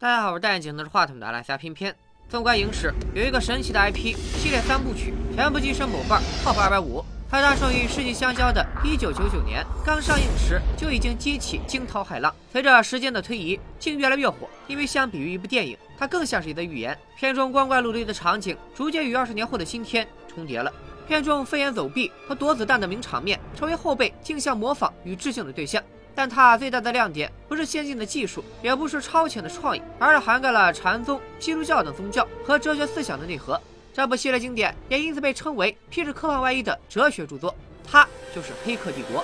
[0.00, 1.92] 大家好，我是戴眼镜拿着话筒的阿拉斯加偏偏。
[2.28, 7.04] 纵观影史，有一个神奇的 IP 系列三部曲，全部跻身某瓣 TOP 二百五。
[7.28, 12.32] 它诞生于世纪相交的1999年，刚上映时就已经激起惊涛骇浪。
[12.52, 14.48] 随着时间的推移，竟越来越火。
[14.68, 16.96] 因为相比于一部电影，它更像是一则寓言。
[17.16, 20.72] 片中光怪陆离的场景，逐渐与二十年后的今天重叠了。
[21.08, 25.82] 片中飞檐走壁和躲子弹的名场面，成为后辈竞相模仿与致敬的对象。
[26.18, 33.60] 但它最大的亮点，不是先进的技术，也不是超前的创意，而是涵盖了禅宗、基督教等宗教和哲学思想的内核。
[33.94, 37.54] 这部系列经典也因此被称为披着科幻外衣的哲学著作，
[37.88, 38.04] 它
[38.34, 39.22] 就是《黑客帝国》。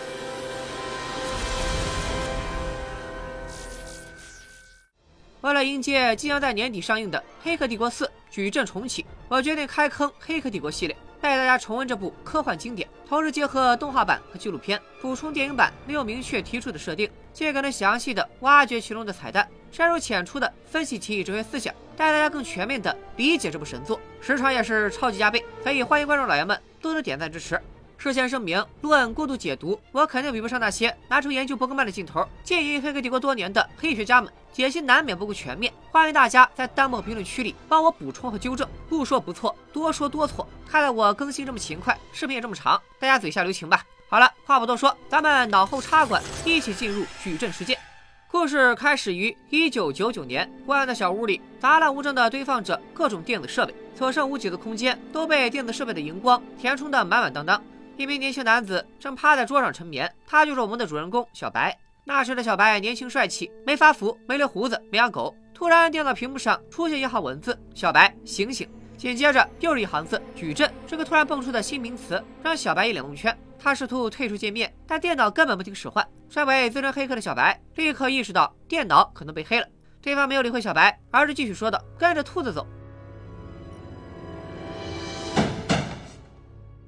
[5.41, 21.75] 为了迎接即将在年底上映的《黑客帝国四：矩阵重启》，我决定开坑《黑客帝国》系列，带大家重温这部科幻经典，同时结合动画版和纪录片，补充电影版没有明确提出的设定，尽可能详细的挖掘其中的彩蛋，深入浅出的分析其哲学思想。
[21.97, 27.59] 带大家更全面的理解这部神作，时长也是超级加倍，所以欢迎观众老爷们多多点赞支持。
[27.97, 35.73] 事先声明，论过度解读，我肯定比不上那些拿出研究伯格曼的镜头建议黑客帝国多年的黑学家们，解析难免不够全面。
[35.91, 40.47] 欢迎大家在弹幕评论区里帮我补充和纠正，不说不错，多说多错。
[40.69, 43.83] 看来我更新这么勤快，视频也这么长，大家嘴下留情吧。
[44.07, 47.79] 好了，话不多说，咱们脑后插管，一起进入矩阵世界。
[48.31, 57.63] 故事开始于一九九九年，昏暗的小屋里杂乱无章地堆放着各种电子设备，所剩无几的空间都被电子设备的荧光填充得满满当当。
[57.97, 61.77] 一名年轻男子正趴在桌上沉眠，他就是我们的主人公小白。
[62.05, 65.35] 那时的小白年轻帅气，没发福，没留胡子，没养狗。
[65.55, 73.37] 突然，电脑屏幕上出现一行文字：“小白，醒醒！”紧接着又是一行字：“矩阵。”这个突然蹦出的新名词让小白一脸蒙圈。
[73.59, 76.07] 他试图退出界面，但电脑根本不听使唤。
[76.29, 79.67] 身为资深黑客的小白立刻意识到电脑可能被黑了。
[80.03, 82.67] 对方没有理会小白，而是继续说道：“跟着兔子走。”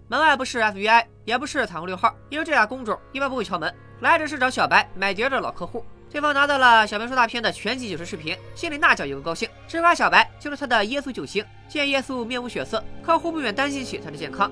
[0.08, 3.74] 门外不是 FBI，也不是彩虹六号，因为这俩工种一般不会敲门。
[4.00, 5.84] 来者是找小白买碟的老客户。
[6.08, 11.44] 对方拿到了小白说大片的全集解说视频，心里那叫一个高兴，只夸小白就是他的耶稣救星。
[11.68, 14.50] 见耶稣面无血色，客户不免担心起他的健康。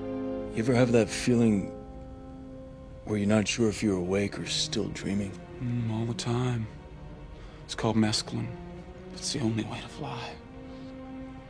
[3.05, 5.31] where you're not sure if you're awake or still dreaming?
[5.61, 6.65] Mm, all the time.
[7.67, 8.47] It's called mescaline.
[9.15, 10.33] It's the only way to fly.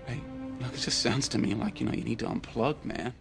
[0.05, 0.19] Hey,
[0.59, 3.13] look, it just sounds to me like, you know, you need to unplug, man.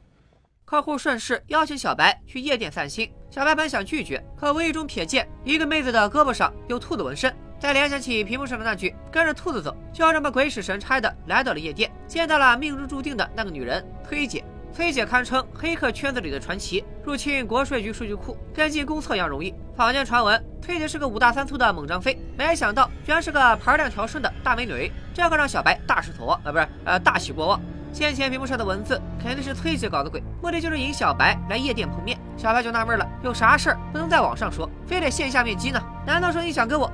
[0.65, 14.43] 客户顺势邀请小白去夜店散心，小白本想拒绝，可无意中瞥见一个妹子的胳膊上有兔子纹身，再联想起屏幕上的那句“跟着兔子走”，就这么鬼使神差的来到了夜店，见到了命中注定的那个女人崔姐。
[14.73, 19.55] 崔姐堪称黑客圈子里的传奇，入侵国税局数据库跟进公测一样容易。
[19.77, 27.61] 坊间传闻，崔姐是个五大三粗的猛张飞，没想到居然是个盘量调顺的大美女，这可让小白大失所望啊，不是呃大喜过望。
[27.95, 32.19] 先前屏幕上的文字肯定是崔姐搞的鬼，目的就是引小白来夜店碰面。
[32.37, 35.81] 小白就纳闷了，有啥事儿不能在网上说，非得线下面基呢？
[36.05, 36.93] 难道说你想跟我？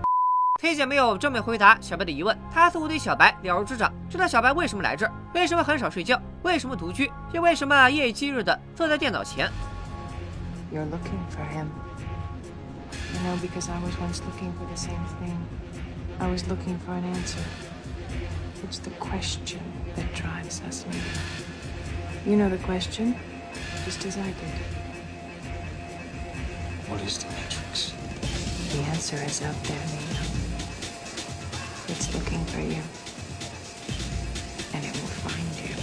[0.60, 9.50] 崔姐没有正面回答小白的疑问，她似乎对小白了如指掌，知道小白为什么来这儿，为什么很少睡觉，为什么独居，又为什么夜以继日的坐在电脑前。
[10.70, 11.68] You're looking for him,
[13.14, 15.38] you know, because I was once looking for the same thing.
[16.18, 17.40] I was looking for an answer.
[18.68, 19.46] It's the question
[19.95, 20.85] that drives us,
[22.25, 23.15] You know the question,
[23.85, 24.55] just as I did.
[26.89, 27.93] What is the Matrix?
[28.71, 30.21] The answer is out there, Nina.
[31.87, 32.81] It's looking for you.
[34.73, 35.75] And it will find you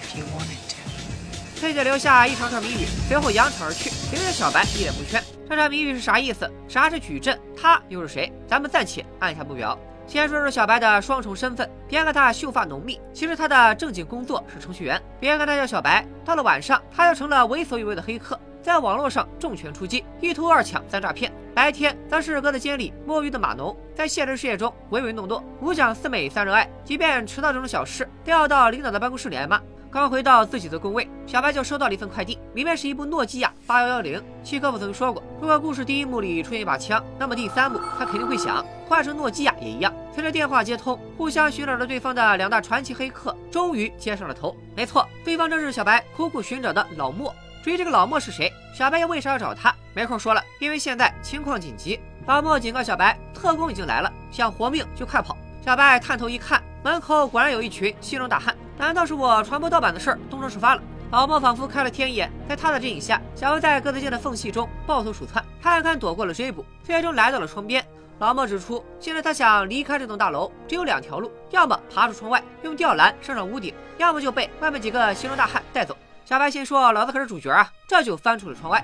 [0.00, 1.60] if you want it to.
[1.60, 5.22] 崔姐留下一长串谜语，随后扬长而去，留下小白一脸蒙圈。
[5.48, 6.50] 这串谜语是啥意思？
[6.68, 7.38] 啥是矩阵？
[7.56, 8.32] 他又是谁？
[8.48, 9.78] 咱们暂且按下不表。
[10.07, 15.01] 先说说小白的双重身份，别看他秀发浓密，其实他的正经工作是程序员。
[15.19, 18.39] 别看他叫小白，到了晚上他就成了为所欲为的黑客。
[18.61, 29.59] 在网络上重拳出击，一偷二抢三诈骗；白天则是搁在监里摸鱼的码农，在现实世界中唯唯诺诺，五讲四美三热爱，即便迟到这种小事，都要到领导的办公室里挨骂。
[29.91, 34.23] 刚回到自己的工位，小白就收到了一份快递，里面是一部诺基亚八幺幺零。
[34.41, 39.93] 七哥不曾说过，如果故事第一幕里出现一把枪，那么第三幕他肯定会响换成诺基亚也一样。
[40.15, 44.55] 随着电话接通，互相寻找着对方的两大传奇黑客终于接上了头。
[44.77, 47.35] 没错，对方正是小白苦苦寻找的老莫。
[47.61, 49.75] 至于这个老莫是谁，小白又为啥要找他？
[49.93, 51.99] 没空说了，因为现在情况紧急。
[52.27, 55.35] 老莫警告小白，特工已经来了，想活命就快跑。
[55.65, 58.55] 小白探头一看，门口果然有一群西装大汉。
[58.77, 60.81] 难道是我传播盗版的事儿东窗事发了？
[61.11, 67.85] 老莫仿佛开了天眼，在他的指引下，小白在格子间的缝隙中抱头鼠窜，看看躲过了追捕，最终来到了窗边。
[68.19, 75.97] 老莫指出，现在他想离开这栋大楼，只有两条路：要么爬出窗外，用吊篮升上屋顶；要么就被外面几个形容大汉带走。
[76.23, 78.81] 小白心说：“老子可是主角啊！”这就翻出了窗外。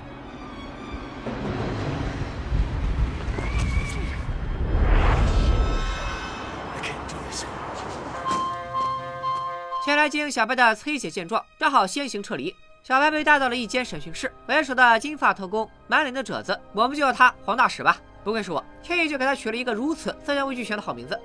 [9.88, 12.54] 前来接应小白的崔姐见状，只好先行撤离。
[12.82, 17.96] 小白被带到了一间审讯室，为首的金发特工满脸的褶子，我们就叫他黄大使吧。
[18.22, 21.18] 不愧是我，天意就给他取了一个如此色香味俱全的好名字。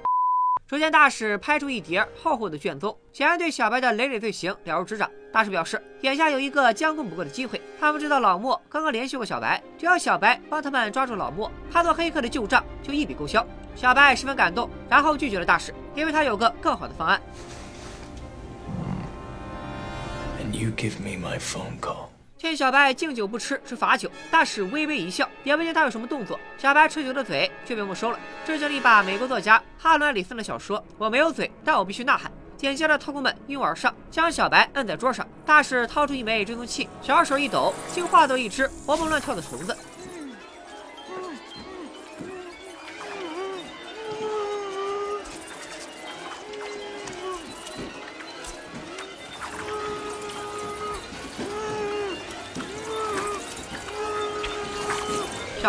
[0.65, 5.11] 只见大使拍出一叠厚厚的卷宗，显然对小白的累累罪行了如指掌。
[5.33, 7.61] 大使表示，眼下有一个将功补过的机会。
[7.81, 13.45] 他们知道老莫刚刚联系过小白，只要小白帮他们抓住老莫，他做黑客的旧账就一笔勾销。
[13.75, 17.21] 小白十分感动，然后拒绝了大使，因为他有个更好的方案。
[20.53, 22.09] You give me my phone call.
[22.37, 26.39] 见小白敬酒不吃吃罚酒，大使微微一笑，也不见他有什么动作。
[26.59, 28.19] 小白吃酒的嘴却被没收了。
[28.45, 32.31] 这就是一把美国作家哈伦·里森的小说《我没有嘴，但我必须呐喊》。
[32.55, 35.27] 紧接着，特工们一拥而上，将小白摁在桌上。
[35.43, 39.75] 大使掏出一枚追踪器，小手一抖，竟化作一只活蹦乱跳的虫子。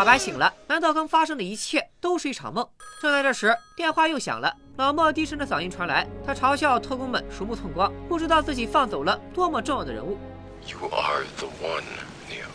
[0.04, 2.68] 小白醒了，难道刚发生的一切都是一场梦？
[3.00, 4.54] 正在这时，电话又响了。
[4.76, 10.18] 老莫低沉的嗓音传来，他嘲笑特工们鼠目寸光，不知道自己放走了多么重要的人物。
[10.66, 11.84] You are the one,
[12.28, 12.50] Neo.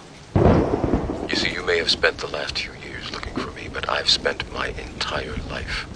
[1.27, 4.11] You see, you may have spent the last few years looking for me, but I've
[4.11, 5.87] spent my entire life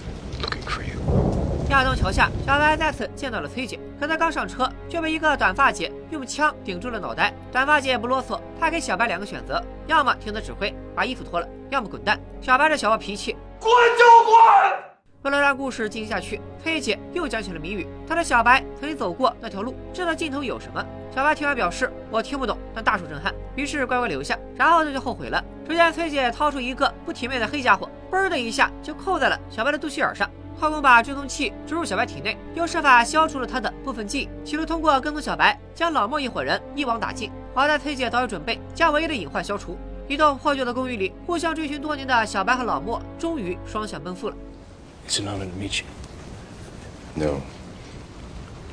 [0.42, 1.33] looking for you.
[1.70, 3.80] 亚东桥下，小白再次见到了崔姐。
[3.98, 7.32] 可他刚上车，就被一个短发姐用枪顶住了脑袋。
[7.50, 12.20] 短发姐也不啰嗦，她给小白两个选择：要么听她指挥，把衣服脱了；要么滚蛋。
[12.40, 14.34] 小白这小暴脾气，滚就滚！
[15.22, 17.88] 为了让故事进行下去，崔姐又讲起了谜语。
[18.06, 20.84] 她说小白曾经走过那条路，知道尽头有什么。
[21.14, 24.38] 小白听完表示：“我听不懂，但大受震撼。”于是乖乖留下。
[24.54, 25.42] 然后他就后悔了。
[25.66, 30.28] 只见崔姐掏出一个不体面的黑家伙，嘣的一下就扣在了小白的肚脐眼上。
[30.58, 37.30] 特工把追踪器植入小白体内，又设法消除了他的部分记忆，企图通过跟踪小白，将老莫一伙人一网打尽。
[37.54, 39.76] 好在崔姐早有准备，将唯一的隐患消除。
[40.08, 44.36] 一栋破旧的公寓里，互相追寻多年的小白和老莫终于双向奔赴了。
[45.06, 45.86] It's an honor to meet you.
[47.14, 47.40] No.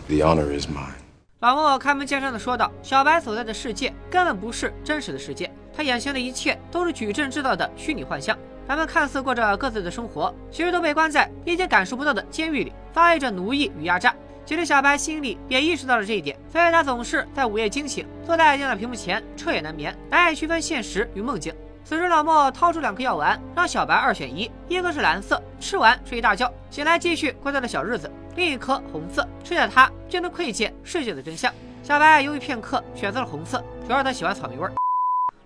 [0.07, 0.95] The honor is mine.
[1.39, 14.13] 老莫开门见山的说道：“小白所在的世界根本不是真实的世界，他眼前的一切都是矩阵制造的虚拟幻象。”他们看似过着各自的生活，其实都被关在一间感受不到的监狱里，遭遇着奴役与压榨。
[14.45, 21.53] 其实小白心里也意识到了这一点，所以他总是在午夜惊醒，坐在电脑屏幕前彻夜难眠，难以区分现实与梦境。
[21.83, 31.51] 此时老莫掏出两颗药丸，让小白二选一，一颗是蓝色，吃完睡一大觉，醒来继续过他的小日子；另一颗红色，吃下它就能窥见世界的真相。
[31.83, 34.71] 小白犹豫片刻，选择了红色，主要他喜欢草莓味儿。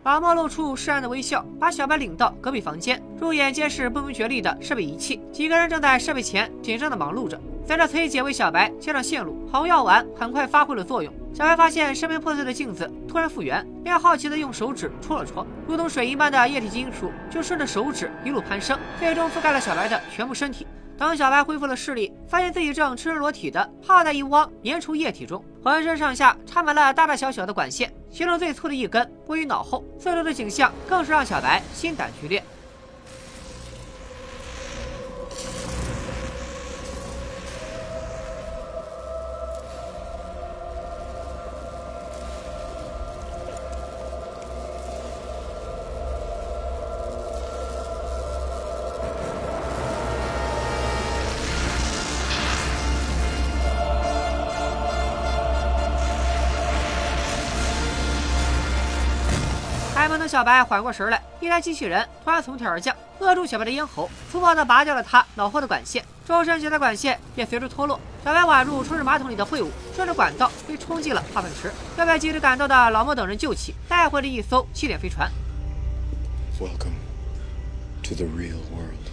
[0.06, 5.20] 老莫露出释然的微笑，把小白领到隔壁房间，入眼皆是不明觉厉的设备仪器。
[5.32, 7.42] 几个人正在设备前紧张的忙碌着。
[7.66, 11.12] 随着崔姐为小白接上线路，红药丸很快发挥了作用。
[11.34, 20.68] 小白发现身边破碎的镜子突然复原，便好奇的用手指戳了戳，如同水银般的液体金属就顺着手指一路攀升，最终覆盖了小白的全部身体。
[20.98, 29.84] 等小白恢复了视力，发现自己正赤身裸体的泡在一汪粘稠液体中，浑身上下插满了大大小小的管线，其中最粗的一根位于脑后。
[30.00, 32.42] 四周的景象更是让小白心胆俱裂。
[60.06, 68.00] 还没等小白缓过神来，一台机器人突然从天而降，扼住小白的咽喉，粗暴地拔掉了他脑后的管线，周身其他管线也随之脱落。
[68.24, 75.28] 小白宛如冲入马桶里的秽物，顺着管道被冲进了化粪池，又被及时赶到的老莫等人救起，带回了一艘气垫飞船。
[76.60, 76.94] Welcome
[78.04, 79.10] to the real world.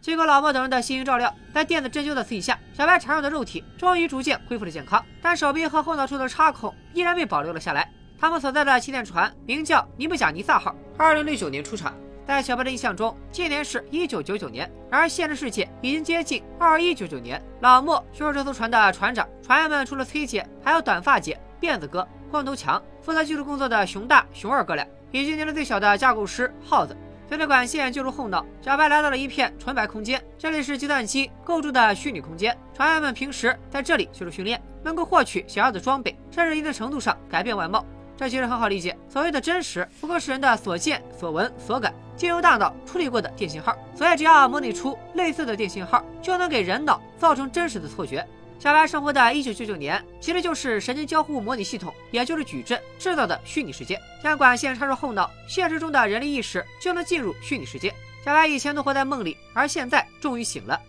[0.00, 7.88] 经过老莫等人的悉心照料，在电子针灸的刺激下，小白孱弱的肉体终于逐渐恢复了健康，但手臂和后脑处的插孔依然被保留了下来。
[8.18, 11.92] 他们所在的气垫船名叫尼布贾尼撒号，二零零九年出产。
[12.26, 17.40] 在小白的印象中，今年是一九九九年，而现实世界已经接近二一九九年。
[17.60, 26.96] 老莫就是这艘船的船长，船员们除了崔姐，还有短发姐、辫子哥、光头强，负责技术工作的熊大、熊二哥俩，以及年龄最小的架构师耗子。
[27.28, 32.56] 随着管线进入后脑，小白来到了一片纯白空间，这里是计算机构筑的虚拟空间。
[32.74, 37.84] 船员们平时在这里接受训练，能够获取想要的装备，甚至一定程度上改变外貌。
[38.16, 43.76] 这其实很好理解，所谓的真实，不过是人的所见、所闻、所感，经由大脑处理过的电信号。
[43.94, 48.26] 所以只要模拟出类似的电信号，就能给人脑造成真实的错觉。
[48.58, 54.00] 小白生活在一九九九年，其实就是神经交互模拟系统，也就是矩阵制造的虚拟世界。
[54.22, 57.94] 将管线插入后脑，现实中的人类意识就能进入虚拟世界。
[58.24, 60.80] 小白以前都活在梦里，而现在终于醒了。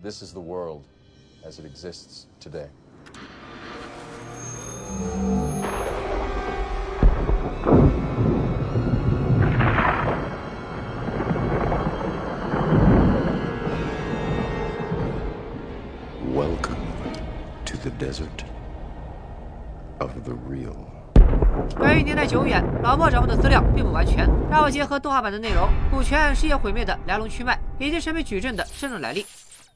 [0.00, 0.82] This is the world
[1.44, 2.68] as it exists today.
[21.78, 29.26] 由于年代久远，老莫掌握的资料并不完全，让我结合动画版的内容，补全世界毁灭的来龙去脉，以及神秘矩阵的真正来历。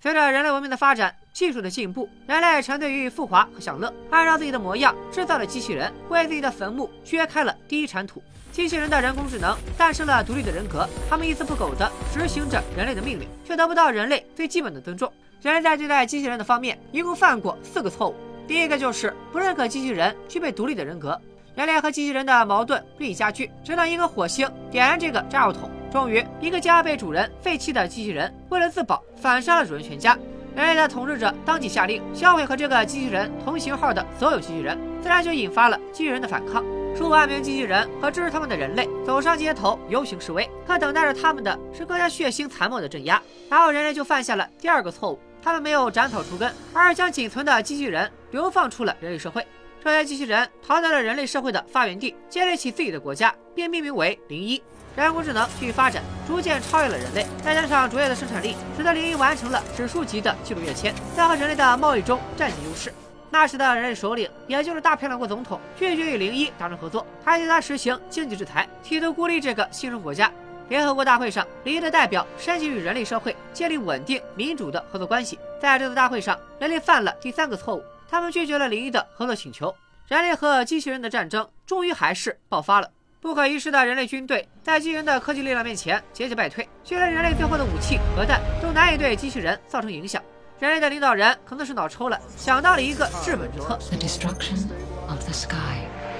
[0.00, 8.22] 随着人类文明的发展，技术的进步，人类沉醉于富华和享乐，按照自己的模样制造了机器人，为自己的坟墓掘开了第一铲土。
[8.50, 15.12] 机器人的人工智能诞生了独立的人格，他们一丝不苟地执行着人类的命令，却得不到人类最基本的尊重。
[15.42, 18.16] 人类在对待机器人的方面，一共犯过四个错误。
[18.48, 21.20] 第一个就是不认可机器人具备独立的人格。
[21.60, 30.16] 人类和机器人的矛盾日益加剧，直到一个火星点燃这个炸药桶，终于一个家被主人废弃的机器人为了自保反杀了主人全家。
[30.56, 36.64] 人类的统治者当即下令销毁和这个机器人同型号的所有机器人，自然就引发了机器人的反抗。
[36.96, 43.20] 数万名机器人和支持他们的人类走上街头游行示威，可等待着他们的是更加血腥残暴的镇压。
[43.50, 49.46] 然后人类就犯下了第二个错误，他们没有斩草除根，而是将仅存的机器人流放出了人类社会。
[49.82, 54.62] 这些机器人逃到了人类社会的发源地，建立起自己的国家，并命名为零一。
[54.94, 62.92] 人工智能继续发展，逐渐超越了人类，再加上卓越的生产力，使得零一完成了指数级的纪录跃迁，在和人类的贸易中占据优势。
[63.30, 70.30] 那时的人类首领，也就是大漂亮国总统，拒绝与零一达成合作，还对他实行经济制裁，企图孤立这个新生国家。
[70.68, 75.38] 联合国大会上，零一的代表申请与人类社会建立稳定民主的合作关系。
[75.60, 79.72] 在这次大会上，人类犯了第三个错误，他们拒绝了零一的合作请求。
[80.08, 82.90] 人类和机器人的战争终于还是爆发了。
[83.20, 90.20] 不可一世的人类军队在机器人的科技力量面前节节败退，就连人类最后的武器核弹都难以对机器人造成影响。
[90.58, 93.78] 人类的领导人可能是脑抽了，想到了一个治本之策。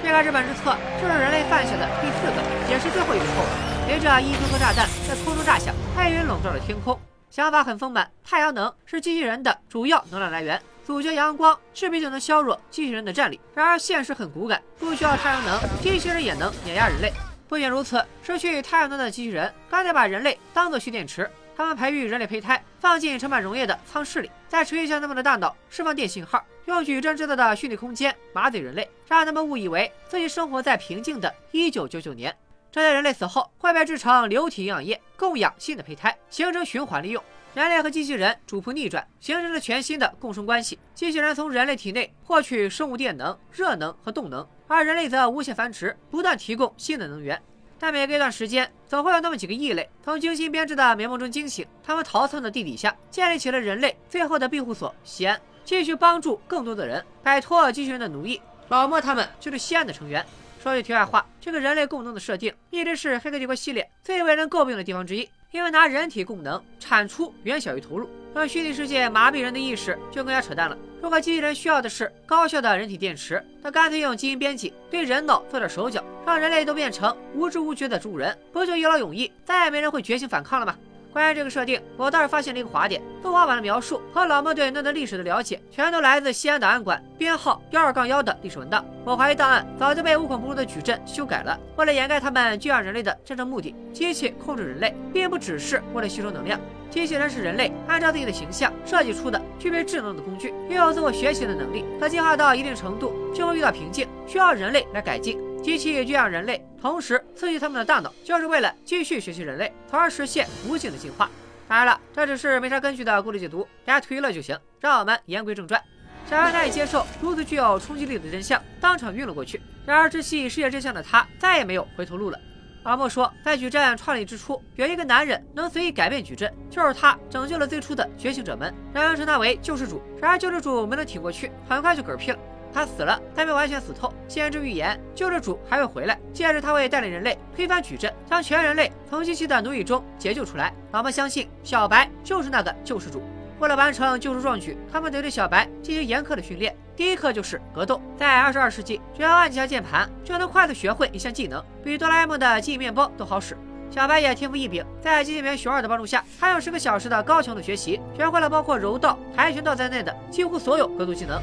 [0.03, 3.47] 这个治本之策就是人类犯下的第四个，也是最后一个错误。
[3.85, 6.97] 随着一颗颗炸弹在空中炸响，黑云笼罩了天空。
[7.29, 13.39] 想法很丰满，太阳能是机器人的主要能量来源，阻绝阳光势必就能削弱机器人的战力。
[13.53, 17.11] 然而现实很骨感，不需要太阳能，机器人也能碾压人类。
[17.47, 21.29] 不仅如此，失去太阳能的机器人干脆把人类当作蓄电池。
[21.55, 32.35] 他们培育人类胚胎，放进盛满溶液的舱室里，再吹向他们的大脑，释放电信号，用矩阵制造的虚拟空间麻醉人类，让他们误以为自己生活在平静的1999年。
[32.71, 37.21] 这些人类死后会被制成流体营养液，供养新的胚胎，形成循环利用。
[37.53, 40.79] 人类和机器人主仆逆转，形成了全新的共生关系。
[40.95, 47.41] 机器人从人类体内获取生物电能、热能和动能，而人类则无限繁殖，不断提供新的能源。
[47.77, 51.67] 但每隔一段时间，总会有那么几个异类从精心编织的美梦中惊醒。
[51.83, 58.41] 他们逃窜到地底下，建立起了人类最后的庇护所——西安，继续帮助更多的人摆脱机器人的奴役。
[58.69, 60.25] 老莫他们就是西安的成员。
[60.63, 70.77] 说句题外话，这个人类共能的设定一直是《黑客帝国》系列最为人诟病的地方之一，因为拿人体供能产出远小于投入，让虚拟世界麻痹人的意识就更加扯淡了。
[71.01, 80.77] 如果机器人需要的是高效的人体电池，那干脆用基因编辑对人脑做点手脚，让人类都变成无知无觉的植物人，不就一劳永逸，再也没人会觉醒反抗了吗？
[81.11, 83.01] 关于这个设定，我倒是发现了一个滑点。
[83.21, 88.83] 动画版的描述和老莫对那段历史的了解，全都来自西安档案馆编号幺二杠幺的历史文档。
[89.03, 93.75] 我怀疑档案早就被无孔不入的矩阵修改了，为了掩盖他们驯养人类的真正目的。
[93.91, 96.59] 机器控制人类，并不只是为了吸收能量。
[96.89, 101.85] 机器人是人类按照自己的形象设计出的具备智能的工具，拥有自我学习的能力。
[101.99, 105.39] 它进化到一定程度，就会遇到瓶颈，需要人类来改进。
[105.61, 111.29] 机器驯养人类，同时刺激他们的大脑，就是为了继续学习人类，从而实现无尽的进化。
[111.67, 114.57] 当然了，这只是没啥根据的故事解读，大家推了就行。
[114.79, 115.81] 让我们言归正传。
[116.27, 119.61] 小安难以接受如此具有冲击力的真相，当场晕了过去。
[119.85, 122.39] 然而，知悉世界真相的他，再也没有回头路了。
[122.83, 130.01] 老莫说，在矩阵创立之初，有一个男人能随意改变矩阵，就是他拯救了最初的觉醒者们，人们称他为救世主。
[130.19, 132.39] 然而，救世主没能挺过去，很快就嗝屁了。
[132.73, 134.13] 他死了，但没完全死透。
[134.27, 140.73] 先知预言，救世主还会回来，届时他会带领人类推翻矩阵，将全人类从机器的奴役中解救出来。
[140.91, 143.21] 老莫相信小白就是那个救世主。
[143.59, 146.75] 为了完成救世壮举，他们得对小白进行严苛的训练。
[146.95, 148.01] 第一课就是格斗。
[148.17, 153.55] 在二十二世纪，只要按几下键盘，就能快速学会一项技能，比哆啦 A 梦的记忆面包都好使。
[153.91, 161.39] 小白也天赋异禀，在机器人熊二的帮助下，他用十个小时的高强度学习，学会了包括柔道、跆拳道在内的几乎所有格斗技能。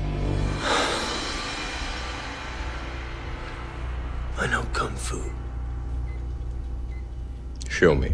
[4.79, 5.17] Kung fu.
[7.69, 8.11] Show me.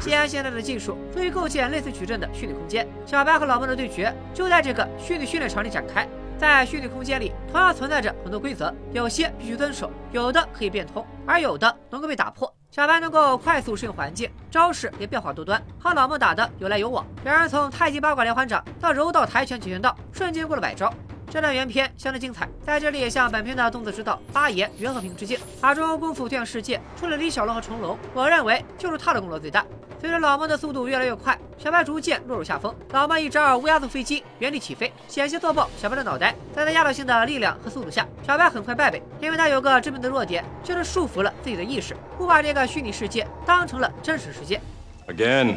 [0.00, 6.08] 既然现在的技术足以构建类似矩阵的虚拟空间，小白和老孟的对决就在这个虚拟训练场里展开。
[6.38, 12.52] 在虚拟空间里，同样存在着很多规则，有些必须遵守，有的可以变通，而有的能够被打破。
[12.70, 17.06] 小白能够快速适应环境，招式也变化多端，和老孟打的有来有往。
[17.22, 20.92] 两人从太极八卦连环掌到柔道、跆拳、截拳道，瞬间过了百招。
[21.32, 25.38] 这段原片相当精彩，在这里也向本片的动作指导八爷袁和平致敬。
[25.62, 29.64] 把中国功夫推向世界，除了李小龙和成龙，我认为就是他的功劳最大。
[29.98, 32.74] 随着老莫的速度越来越快，小白逐渐落入下风。
[32.90, 36.34] 老莫一招乌鸦坐飞机，原地起飞，险些坐爆小白的脑袋。
[36.54, 44.60] 在他压倒性的力量和速度下，小白很快败北，因为他有个致命的弱点，就是束缚了自己的意识，不把这个虚拟世界当成了真实世界。
[45.08, 45.56] Again.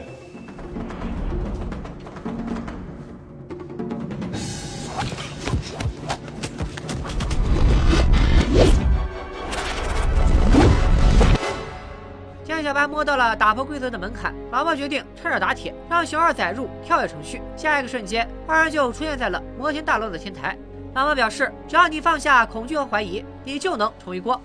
[12.56, 17.42] 见小白摸到了打破规则的门槛，老莫决定趁热打铁，让熊二载入跳跃程序。
[17.56, 20.58] 下一个瞬间，二人就出现在了摩天大楼的天台。
[20.94, 24.40] 老莫表示，只要你放下恐惧和怀疑，你就能重一锅。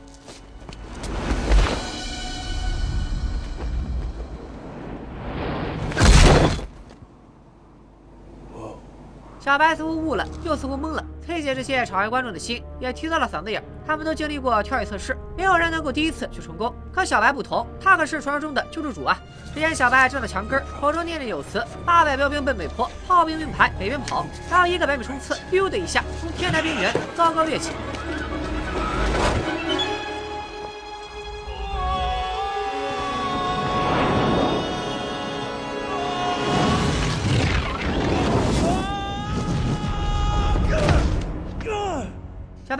[9.38, 11.04] 小白似乎悟了，又似乎懵了。
[11.24, 16.74] 崔姐这些场外观众的心也提到了嗓子眼，他们都经历过跳跃测试，没有人能够第一次就成功。
[16.92, 19.16] 可小白不同，他可是传说中的救世主啊！
[19.52, 27.70] 只见小白站在墙根，口中念念有词：“八百标兵奔北坡，炮兵并排北边跑。”然后一个百米冲刺，咻的一下从天台边缘高高跃起。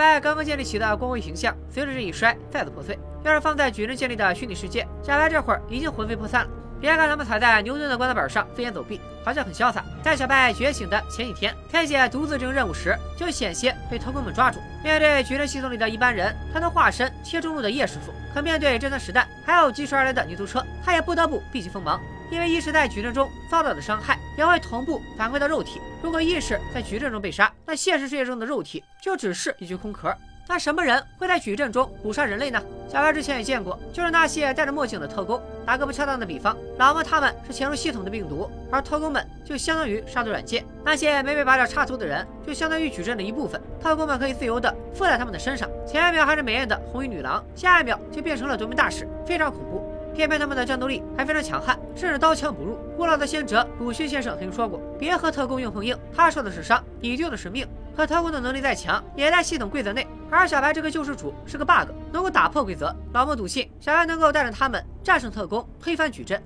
[0.01, 2.99] 小白刚刚建立起的光辉形象，随着这一摔再次破碎。
[3.23, 6.51] 要是放在矩阵建立的虚拟世界，小白这会儿已经魂飞魄散了。
[6.81, 9.85] 别看他们踩在牛顿的棺材板上飞檐走壁，好像很潇洒。
[10.03, 14.59] 在小白觉醒的前几天，天姐独自执行任务时，就险些被特工们抓住。
[14.83, 22.01] 面对矩阵系统里的一般人，他能化身切中路的叶师傅；可面对这滩实弹，还有疾驰而来的泥头车，他也不得不避其锋芒。
[22.31, 25.81] 因为意识在矩阵中遭到的伤害，也会同步反馈到肉体。
[26.03, 30.15] 如果意识在矩阵中被杀，那现实世界中的肉体就只是一具空壳。
[30.49, 32.61] 那什么人会在矩阵中捕杀人类呢？
[32.89, 35.41] 小白之前也见过，就是那些戴着墨镜的特工。
[35.65, 40.65] 打个不恰当的比方，老莫他们是潜入系统的病毒，而特工们就相当于杀毒软件。
[40.85, 43.61] 那些没被拔掉插头的人，就相当于矩阵的一部分。
[43.81, 49.87] 特工们可以自由的附在他们的身上，前一秒还是美艳的红衣女郎，下一秒就变成了夺命大使，非常恐怖。
[50.15, 52.79] 偏偏他们的战斗力还非常强悍，甚至刀枪不入。
[52.97, 60.07] 古老的先哲鲁迅先生曾经说过：“别和特工硬碰硬，他受的是伤，你丢的是命。”可特工的能力再强，也在系统规则内。
[60.31, 62.95] 而小白这个救世主是个 bug，能够打破规则。
[63.13, 66.41] 老莫笃信小白能够带着他们战胜特工，推翻矩阵。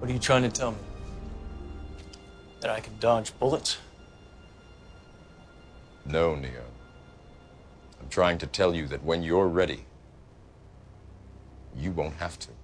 [0.00, 0.78] What are you trying to tell me?
[2.60, 3.76] That I can dodge bullets?
[6.04, 6.62] No, Neo.
[8.00, 9.80] I'm trying to tell you that when you're ready,
[11.74, 12.57] you won't have to.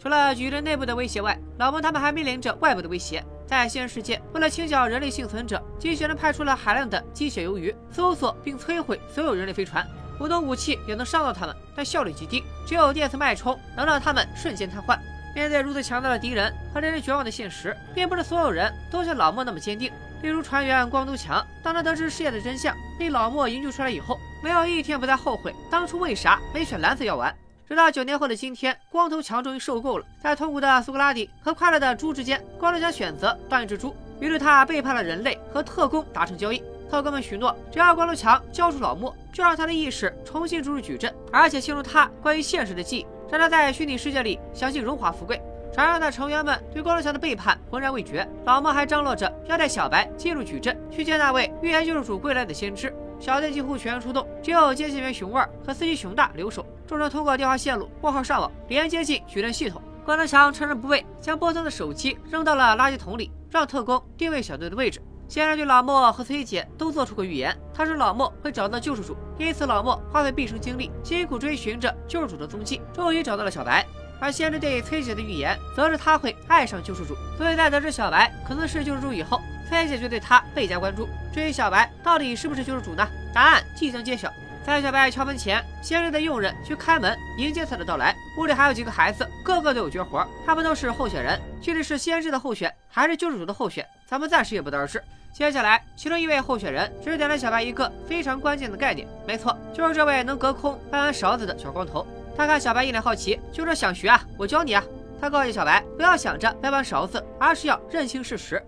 [0.00, 3.24] 除了矩阵内部的威胁外，老莫他们还面临着外部的威胁。
[3.46, 9.84] 在现实世界，为了清剿人类幸存者，机器人派出了海量的机械鱿鱼，搜索并摧毁所有人类飞船。
[10.18, 12.44] 普通武器也能伤到他们，但效率极低。
[12.66, 14.98] 只有电磁脉冲能让他们瞬间瘫痪。
[15.34, 19.90] 面对如此强大的敌人和令人绝望的现实，并不是所有人都像老莫那么坚定。
[20.22, 27.34] 例如船员光头强，当他得知事业的真相，被老莫营救出来以后，没有一天不再后悔当初为啥没选蓝色药丸。
[27.68, 33.94] 直到九年后的今天，光头强终于受够了，在痛苦的苏格拉底和快乐的猪之间，光头强选择当一只猪。
[34.20, 36.62] 于是他背叛了人类，和特工达成交易。
[36.90, 45.38] 特工们许诺，只要光头强交出老莫，就让他的意识重新注入矩阵，而且清除他关于现实的记忆，让他在虚拟世界里享尽荣华富贵。
[45.70, 52.90] 船上的成员们对光头强的背叛浑然未觉，老莫还张罗着要带小白进入矩阵，去见那位预言救世主归来的先知。
[53.20, 56.64] 小队几乎全员出动，只有接线员熊二和司机熊大留守。
[56.86, 59.82] 众人通过电话线路拨号上网，连接进矩阵系统。
[60.04, 65.02] 光头强趁人不备，将波森的手机扔到了垃圾桶里，让特工定位小队的位置。
[65.28, 73.84] 先是对老莫和崔姐都做出过预言，他说老莫会找到救世主，因此老莫花费毕生精力，辛苦追寻着救世主的踪迹，终于找到了小白。
[74.20, 77.14] 而先知对崔姐的预言，则是他会爱上救世主。
[77.36, 79.38] 所以在得知小白可能是救世主以后，
[79.70, 81.08] 飞姐就对他倍加关注。
[81.32, 83.06] 至于小白到底是不是救世主呢？
[83.34, 84.32] 答案即将揭晓。
[84.64, 88.14] 在小白敲门前，先知的佣人去开门迎接他的到来。
[88.36, 91.40] 屋里还有几个孩子，个个都有绝活，他们都是候选人。
[91.60, 95.02] 具体是先知的候选，还是救世主的候选，咱们暂时也不得而知。
[95.32, 102.06] 接下来，其中一位候选人指点了小白一个非常关键的概念，没错，就是这位能隔空搬完勺子的小光头。
[102.36, 104.84] 他看小白一脸好奇，就说想学啊，我教你啊。
[105.20, 108.62] 他告诫小白不要想着掰弯勺子，而是要认清事实。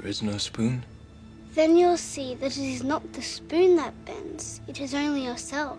[0.00, 0.82] There is no spoon.
[1.54, 5.76] Then you'll see that it is not the spoon that bends, it is only yourself.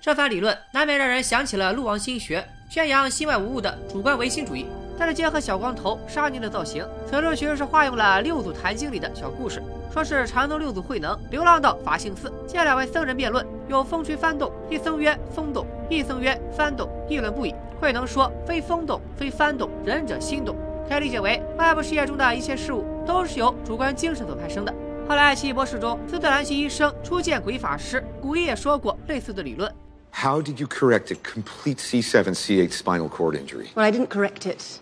[0.00, 4.66] 这番理论难免让人想起了陆王心学，宣扬心外无物的主观唯心主义。
[4.98, 9.62] 但是结合小光头沙尼的造型，此处其实是化用了六祖坛经里的小故事，
[9.92, 17.54] 说是禅宗六祖慧能流浪到法性寺，见两位僧人辩论，有风吹幡动，一僧曰风动，一僧曰幡动，议论不已。
[17.80, 20.54] 慧能说：非风动，非幡动，仁者心动。
[20.90, 24.74] 可以理解为外部世界中的一切事物都是由主观精神所派生的。
[25.08, 29.72] 后来奇异博士中，斯特兰奇医生初见古一法师，古一也说过类似的理论。
[30.12, 33.68] How did you correct a complete C7 C8 spinal cord injury?
[33.76, 34.80] Well, I didn't correct it.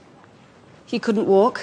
[0.88, 1.60] He couldn't walk.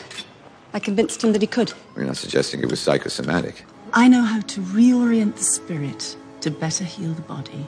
[0.74, 1.74] I convinced him that he could.
[1.96, 3.66] You're not suggesting it was psychosomatic.
[3.94, 7.66] I know how to reorient the spirit to better heal the body.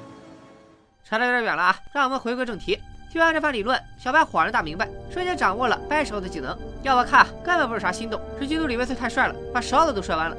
[1.10, 2.80] 扯得有点远了啊，让我们回归正题。
[3.10, 6.58] 听完这番理论，小白恍然大明白，瞬间掌握了掰勺的技能。
[6.84, 10.36] 要我看，根本不是啥心动，是嫉妒李维斯太帅了，把勺子都摔弯了。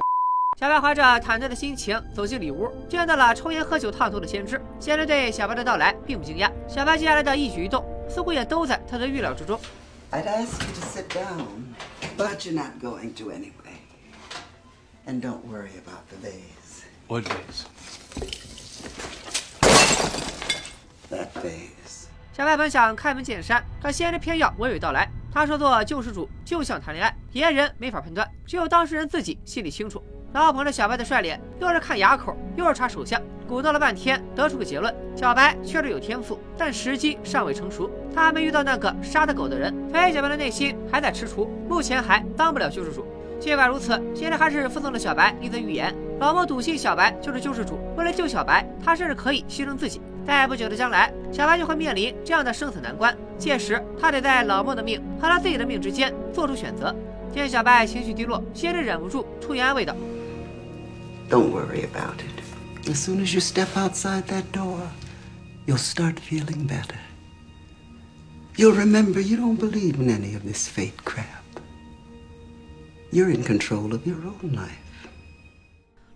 [0.59, 4.61] 小白怀着忐忑的心情走进里屋，见到了抽烟喝酒烫头的先知。
[4.79, 9.59] 先知对小白的到来并不惊讶，小白接下来的一举一动似乎也都在他的预料之中。
[10.11, 11.73] I'd ask you to sit down,
[12.17, 13.79] but you're not going to anyway.
[15.07, 16.83] And don't worry about the vase.
[17.07, 17.65] What vase?
[21.09, 21.78] That vase.
[22.39, 25.05] 小白本想开门见山，可先知偏要娓娓道来。
[25.29, 30.01] 他说做救世主就像谈恋爱，别人没法判断，只有当事人自己心里清楚。
[30.31, 37.91] 然后捧着小白的帅脸，又是看牙口，又是查手相，鼓捣了半天，得出个结论：小白确实有天赋，但时机尚未成熟。
[38.15, 43.05] 他还没遇到那个杀他狗的人，所以小白的内心还在踟蹰，目前还当不了救世主。
[43.37, 50.01] 尽管如此，先知还是附送了小白一则预言：老莫笃信小白就是救世主，为了救小白，他甚至可以牺牲自己。
[50.25, 56.95] 在不久的将来，小白就会面临这样的生死难关，届时他得在老莫的命和他自己的命之间做出选择。
[57.31, 59.95] 见小白情绪低落，先是忍不住出言安慰道。
[61.29, 62.89] Don't worry about it.
[62.89, 64.81] As soon as you step outside that door,
[65.67, 66.97] you'll start feeling better.
[68.55, 71.25] You'll remember you don't believe in any of this fate crap.
[73.11, 74.69] You're in control of your own life.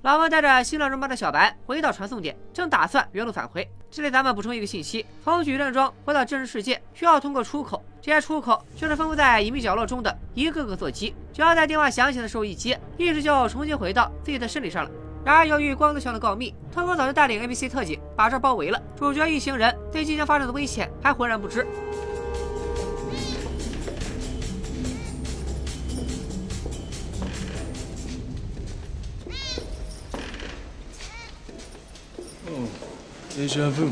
[0.02, 3.70] 老莫带着心乱如麻的小白回到传送点，正打算原路返回。
[3.96, 11.14] 这里咱们补充一个信息：从矩阵中回到真实世界，需要通过出口，这些出口就是分布在隐秘角落中的一个个座机。
[11.32, 14.90] 只要在电话响起的时候一接，意识就重新回到自己的身体上了。
[15.24, 18.82] 然而，由于光头强的告密，特工早就带领 ABC 特警把这儿包围了。
[18.98, 21.64] 主角一行人对即将发生的危险还浑然不知。
[33.36, 33.90] Deja vu.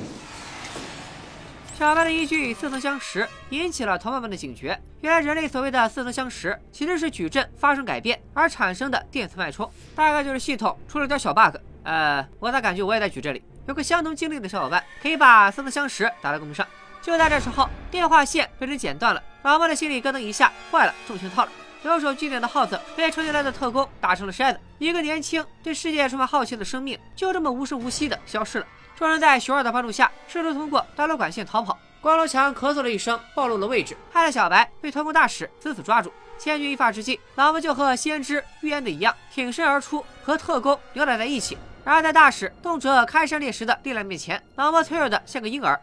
[1.76, 4.80] 小白的一句似曾相识，引起了同伴们的警觉。
[5.02, 11.58] 原来人类所谓的似曾相识，其实是矩阵发生改变而产生的电磁脉冲，大概就是系统出了点小 bug。
[11.84, 13.42] 呃，我咋感觉我也在矩阵里？
[13.68, 16.68] 有个相同经历的小伙伴可以把似曾相识打在公屏上。
[17.02, 21.52] 就在这时候，电话线被人剪断了，老莫的心里咯噔一下，坏了，中圈套了。
[21.82, 28.66] 留守据点的耗子被冲进来的特工打成了筛子，一个年轻、对世界充满好奇的生命就这么无声无息的消失了。
[29.02, 31.76] 众人在熊二的帮助下，试图通过大楼管线逃跑。
[32.02, 36.14] 光头强咳嗽了一声，暴露了位置，害得小白被特工大使死死抓住。
[36.38, 41.58] 千钧一发之际，老莫就和先知预言的一样，挺身而出，和特工扭打在一起。
[41.84, 45.82] 然而在大使动辄开山裂石的力量面前，老莫脆弱的像个婴儿。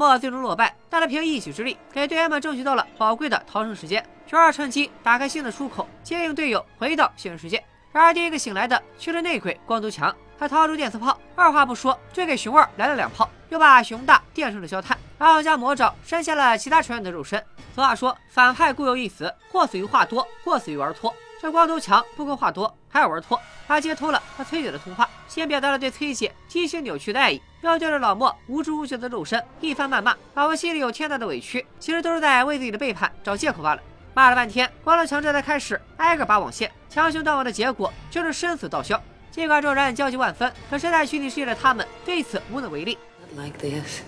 [0.00, 4.02] 莫最终落败，但他凭一己之力给队员们争取到了宝贵的逃生时间。
[4.26, 7.62] 熊二趁机打开新的出口，接应队友回到现实世界。
[7.92, 14.96] 然而第一个醒来的却是内鬼光头强，他掏出电磁炮，二话不说就给熊二来了两炮，又把熊大电成了焦炭。
[15.18, 17.38] 然后将魔爪伸向了其他成员的肉身。
[17.74, 21.14] 俗话说，反派固有一死，或死于话多，或死于玩脱。
[21.40, 23.40] 这光头强不够话多，还要玩脱。
[23.66, 30.14] 他接通了和崔姐的通话，先表达了对崔姐畸形扭曲的爱意，又对着老莫无知无觉的肉身一番谩骂。
[30.34, 33.82] 老莫心里有天大的委屈，其实都是在为自己的背叛找借口罢了。
[34.12, 39.00] 骂了半天，光头强这才开始挨个拔网线，强行断网的结果就是生死道消。
[39.30, 42.98] 尽管众人焦急万分，可身在虚拟世界的他们对此无能为力。
[43.36, 44.00] Like this.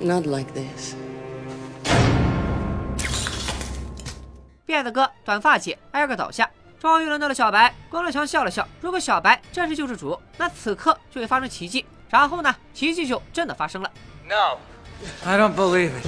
[0.00, 0.94] Not like this.
[4.70, 7.74] 辫子哥、短发姐挨个倒下，终于轮到了小白。
[7.90, 11.84] 光头强笑了笑，如果小白真是救世主，那此刻就会发生奇迹。
[12.08, 13.90] 然后呢，奇迹就真的发生了。
[14.28, 14.58] No,
[15.24, 16.06] I don't believe it.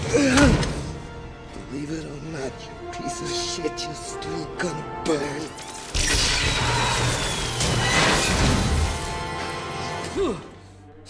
[1.72, 5.42] Believe it or not, you piece of shit, you're still gonna burn.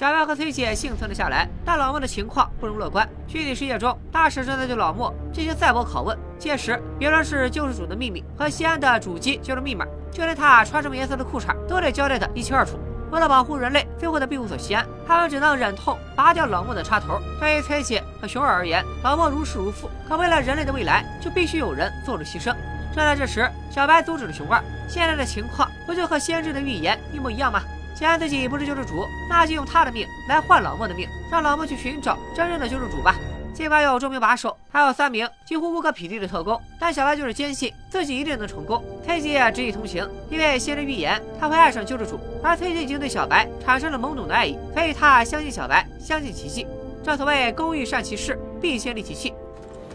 [0.03, 3.09] 小白和崔姐幸存了下来，但老莫的情况不容乐观。
[3.29, 6.19] 具体世界中，大使正在对老莫进行赛博拷问。
[6.41, 12.81] 届时，别说是救世主的秘密和西安的主机交流密码，就连他穿什么颜色的裤衩都得交代的一清二楚。
[13.12, 17.21] 为了保护人类最后的庇护所西安，他们只能忍痛拔掉老莫的插头。
[17.38, 22.47] 对于崔姐和熊二而言，老莫如释如负，可为了人类的未来，就必须有人做出牺牲。
[22.93, 24.61] 正在这时，小白阻止了熊二。
[24.88, 27.62] 现在的情况不就和先知的预言一模一样吗？
[28.03, 33.15] 既然自己不是救世主，那就用他的命来换老莫的命，让老莫去寻找真正的救世主吧。
[33.55, 38.83] 尽管有众名把手，还有三名几乎无可匹敌的特工，但小白就是坚信自己一定能成功。
[39.05, 46.67] 崔姐也执意同行，因为先知预言他会爱上救世主，而崔姐已经对小白产生了懵懂的爱意，所以他相信小白，相信奇迹。
[47.05, 49.33] 正所谓工欲善其事，必先利其器。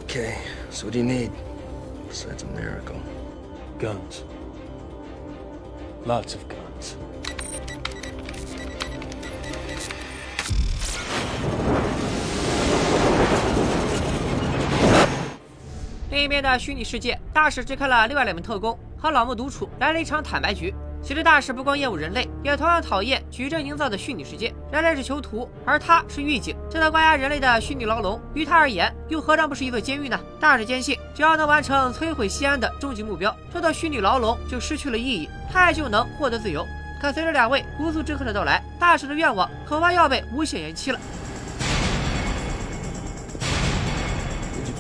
[0.08, 0.36] Okay,
[0.72, 1.32] so what do you need?
[2.10, 3.02] Besides a miracle.
[3.78, 4.22] Guns.
[6.06, 6.67] Lots of guns.
[16.10, 20.74] 另一边的虚拟世界，大使支开了另外两名特工，和老莫独处，来了一场坦白局。
[21.04, 24.54] 其实大使不光厌恶人类，也同样讨厌矩阵营造的虚拟世界。
[24.72, 26.56] 人类是囚徒，而他是狱警。
[26.70, 30.18] 这套关押人类的虚拟牢笼，于他而言，又何尝不是一座监狱呢？
[30.40, 36.66] 大使坚信，只要能完成摧毁西安的终极目标，这座虚拟牢笼就失去了意义，他也就能获得自由。
[37.02, 41.00] 可随着两位不速之客的到来，大使的愿望恐怕要被无限延期了。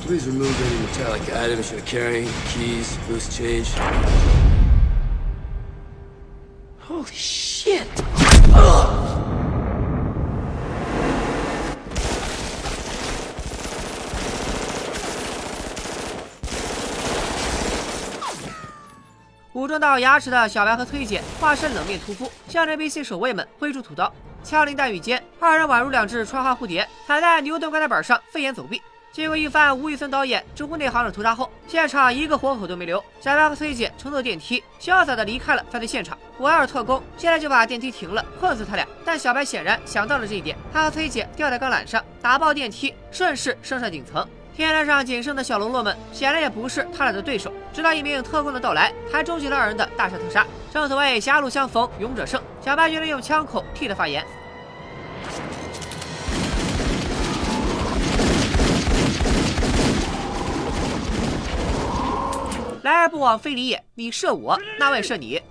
[0.07, 2.29] Please remove any metallic items you're carrying?
[2.47, 3.67] Keys, loose change.
[6.79, 7.83] Holy shit!
[19.51, 24.09] 武装到牙齿的小白和崔姐化身冷面屠夫，向着 NPC 守卫们挥出屠刀。
[24.41, 28.81] 枪林弹雨间，二人宛如两只穿花蝴蝶，踩在牛顿棺材板上飞檐走壁。
[29.17, 33.03] 经过一番吴宇森导演直呼内行的屠杀后，现场一个活口都没留。
[33.19, 36.15] 小白和崔姐乘坐电梯，潇洒的离开了犯罪现场。
[36.37, 38.87] 五二特工现在就把电梯停了，困死他俩。
[39.03, 44.23] 但小白显然想到了这一点，他和崔姐吊在钢缆上，打爆电梯，顺势升上顶层。
[44.55, 47.51] 天台上仅剩的小喽啰们显然也不是他俩的对手。
[47.73, 50.45] 直到一名特工的到来，才终结了二人的大杀特杀。
[50.71, 54.23] 正所谓狭路相逢勇者胜，小白决定用枪口替他发言。
[62.87, 65.41] 来而不往非礼也，你射我，那我也射你。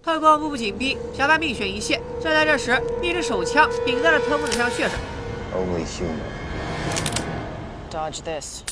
[0.00, 2.00] 特工步步紧逼，小白命悬一线。
[2.22, 4.92] 正在这时，一支手枪顶在了特工的枪穴上。
[5.52, 6.20] Only human.
[7.90, 8.62] Dodge this.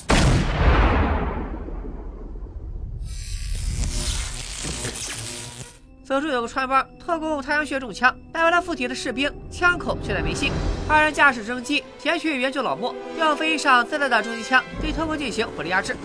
[6.12, 10.52] 此处有个穿帮，特工太阳穴中枪，带回来附体的士兵枪口却在眉心。
[10.86, 15.96] 二人驾驶直升机前去援救老莫，用飞机上自带的重机枪对特工进行火力压制。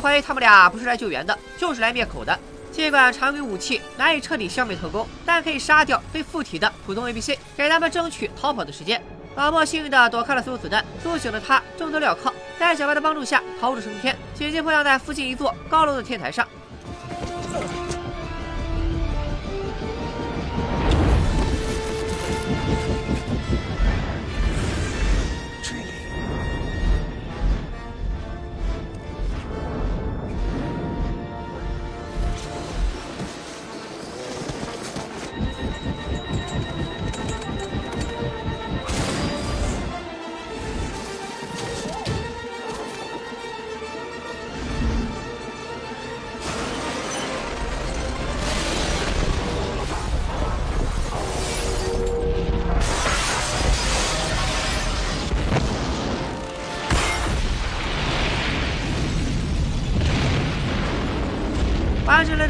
[0.00, 2.38] 怀疑他们俩不是来救援的，就是来灭口的。
[2.70, 9.02] 尽管常规武器难以彻底消灭特工，但可以杀掉被附体的普通 A、B、C，给他们争取逃跑的时间。
[9.34, 16.46] 老莫幸运地躲开了所有子弹，苏醒的他挣脱镣铐，在小白的帮助下逃出升天，紧急迫降在附近一座高楼的天台上。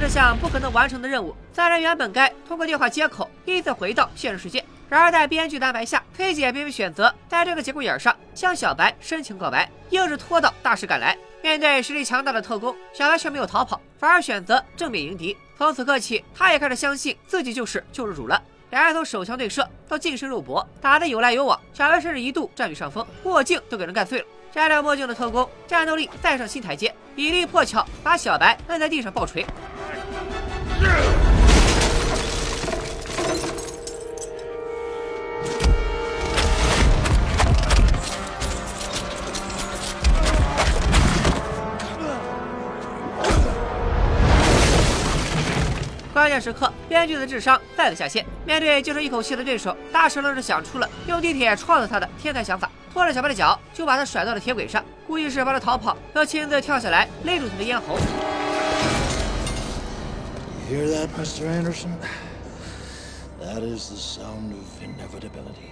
[0.09, 4.65] 这项不可能完成的任务，三人原本该通过电话接口依次回到现实世界。
[4.89, 11.15] 然而在编剧的安排下，崔姐偏偏选择在这个节骨眼上向小白深情告白，硬是拖到大师赶来。
[11.43, 15.37] 面对实力强大的特工，小白却没有逃跑，反而选择正面迎敌。
[15.59, 18.43] 从此刻起，他也开始相信自己就是救世主了。
[18.71, 21.61] 两人从手枪对射到近身肉搏，打得有来有往。
[21.75, 24.25] 小白甚至一度占据上风，墨镜都给人干碎了。
[24.51, 29.45] 摘掉墨镜的特工战斗力再上新台阶，比例破巧把小白摁在地上暴锤。
[46.13, 48.27] 关键时刻，编剧的智商再次下线。
[48.45, 57.97] 面对就剩一口气的对手，大石愣是想出了用地铁撞死他的天才想法，拖着小白的脚就把他甩到了铁轨上，故意是帮他逃跑，要亲自跳下来勒住他的咽喉。
[60.69, 61.47] Hear that, Mr.
[61.47, 61.97] Anderson?
[63.41, 65.71] That is the sound of inevitability.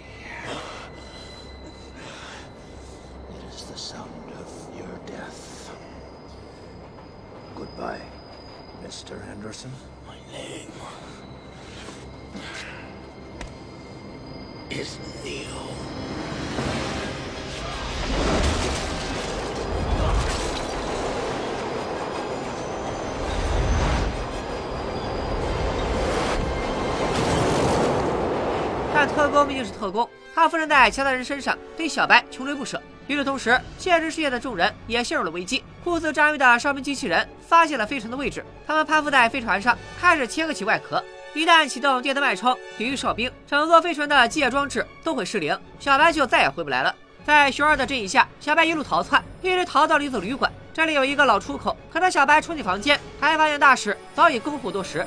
[3.29, 5.71] It is the sound of your death.
[7.55, 8.01] Goodbye,
[8.83, 9.23] Mr.
[9.29, 9.71] Anderson.
[10.07, 10.73] My name
[14.71, 16.06] is Neo.
[29.37, 32.81] 工毕竟是特工，他附身在其他人身上，对小白穷追不舍。
[33.07, 35.63] 与此同时，现实世界的众人也陷入了危机。
[35.85, 41.05] 酷似章鱼的哨兵机器人发现了飞船的位置，他们攀附在飞船上，开始切割起外壳。
[41.35, 46.95] 一旦启动电灯脉冲抵御哨兵，整座飞船的机械装置都会失灵，小白就再也回不来了。
[47.27, 50.51] 在熊二的指引下，小白一路逃窜，一直逃到了一座旅馆。
[50.73, 55.07] 这里有一个老出口，可当小白冲进房间，才发现大使早已恭候多时。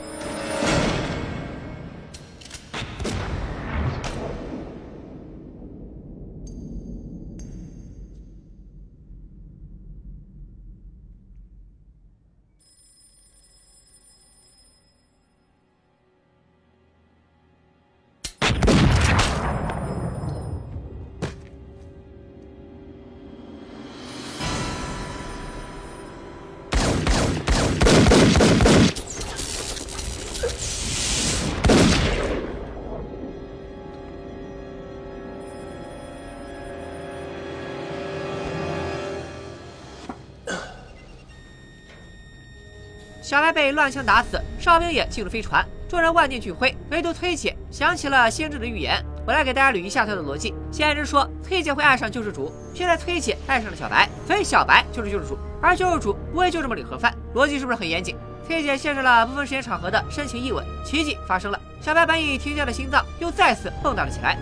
[43.30, 49.00] 小白被乱枪打死，哨兵也进入飞船，众人万念俱灰，唯独崔姐想起了先知的预言。
[49.24, 58.18] 我来给大家捋一下他的逻辑：先知说崔姐会爱上救世主，现在崔姐爱上了小白，所以小白就是救世主，而救世主不会就这么领盒饭，逻辑是不是很严谨？
[58.48, 64.40] 崔姐献上了不分时间场合的深情一吻，奇迹发生了，小白本已停下的心脏又再次蹦跶了起来。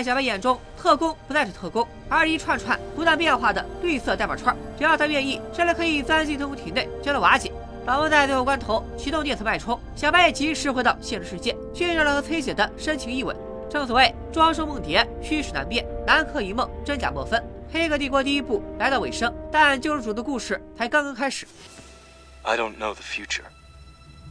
[0.00, 4.56] 在小白眼中，特工不再是特工，而是一串串不断变化的绿色代码串。
[4.78, 7.52] 只要他愿意，甚至可以钻进特工体内将他瓦解。
[7.84, 13.36] 老翁在最后关头启动电磁脉冲，小白也及时回到现实世界，续上了和崔姐的深情一吻。
[13.68, 17.38] 正所谓庄生梦蝶，虚实难辨，南柯一梦，真假莫分。
[17.70, 21.46] 黑客帝国第一部来到尾声，但救世主的故事才刚刚开始。
[22.40, 23.44] I don't know the future.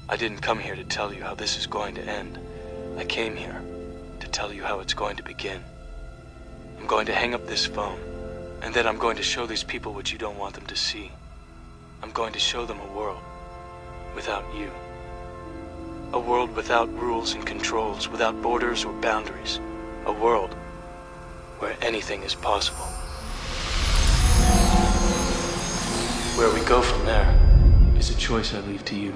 [0.07, 2.39] I didn't come here to tell you how this is going to end.
[2.97, 3.53] I came here
[4.29, 5.63] tell you how it's going to begin.
[6.79, 7.99] I'm going to hang up this phone,
[8.61, 11.11] and then I'm going to show these people what you don't want them to see.
[12.01, 13.21] I'm going to show them a world
[14.15, 14.71] without you.
[16.13, 19.59] A world without rules and controls, without borders or boundaries.
[20.05, 20.55] A world
[21.59, 22.85] where anything is possible.
[26.37, 27.29] Where we go from there
[27.97, 29.13] is a choice I leave to you.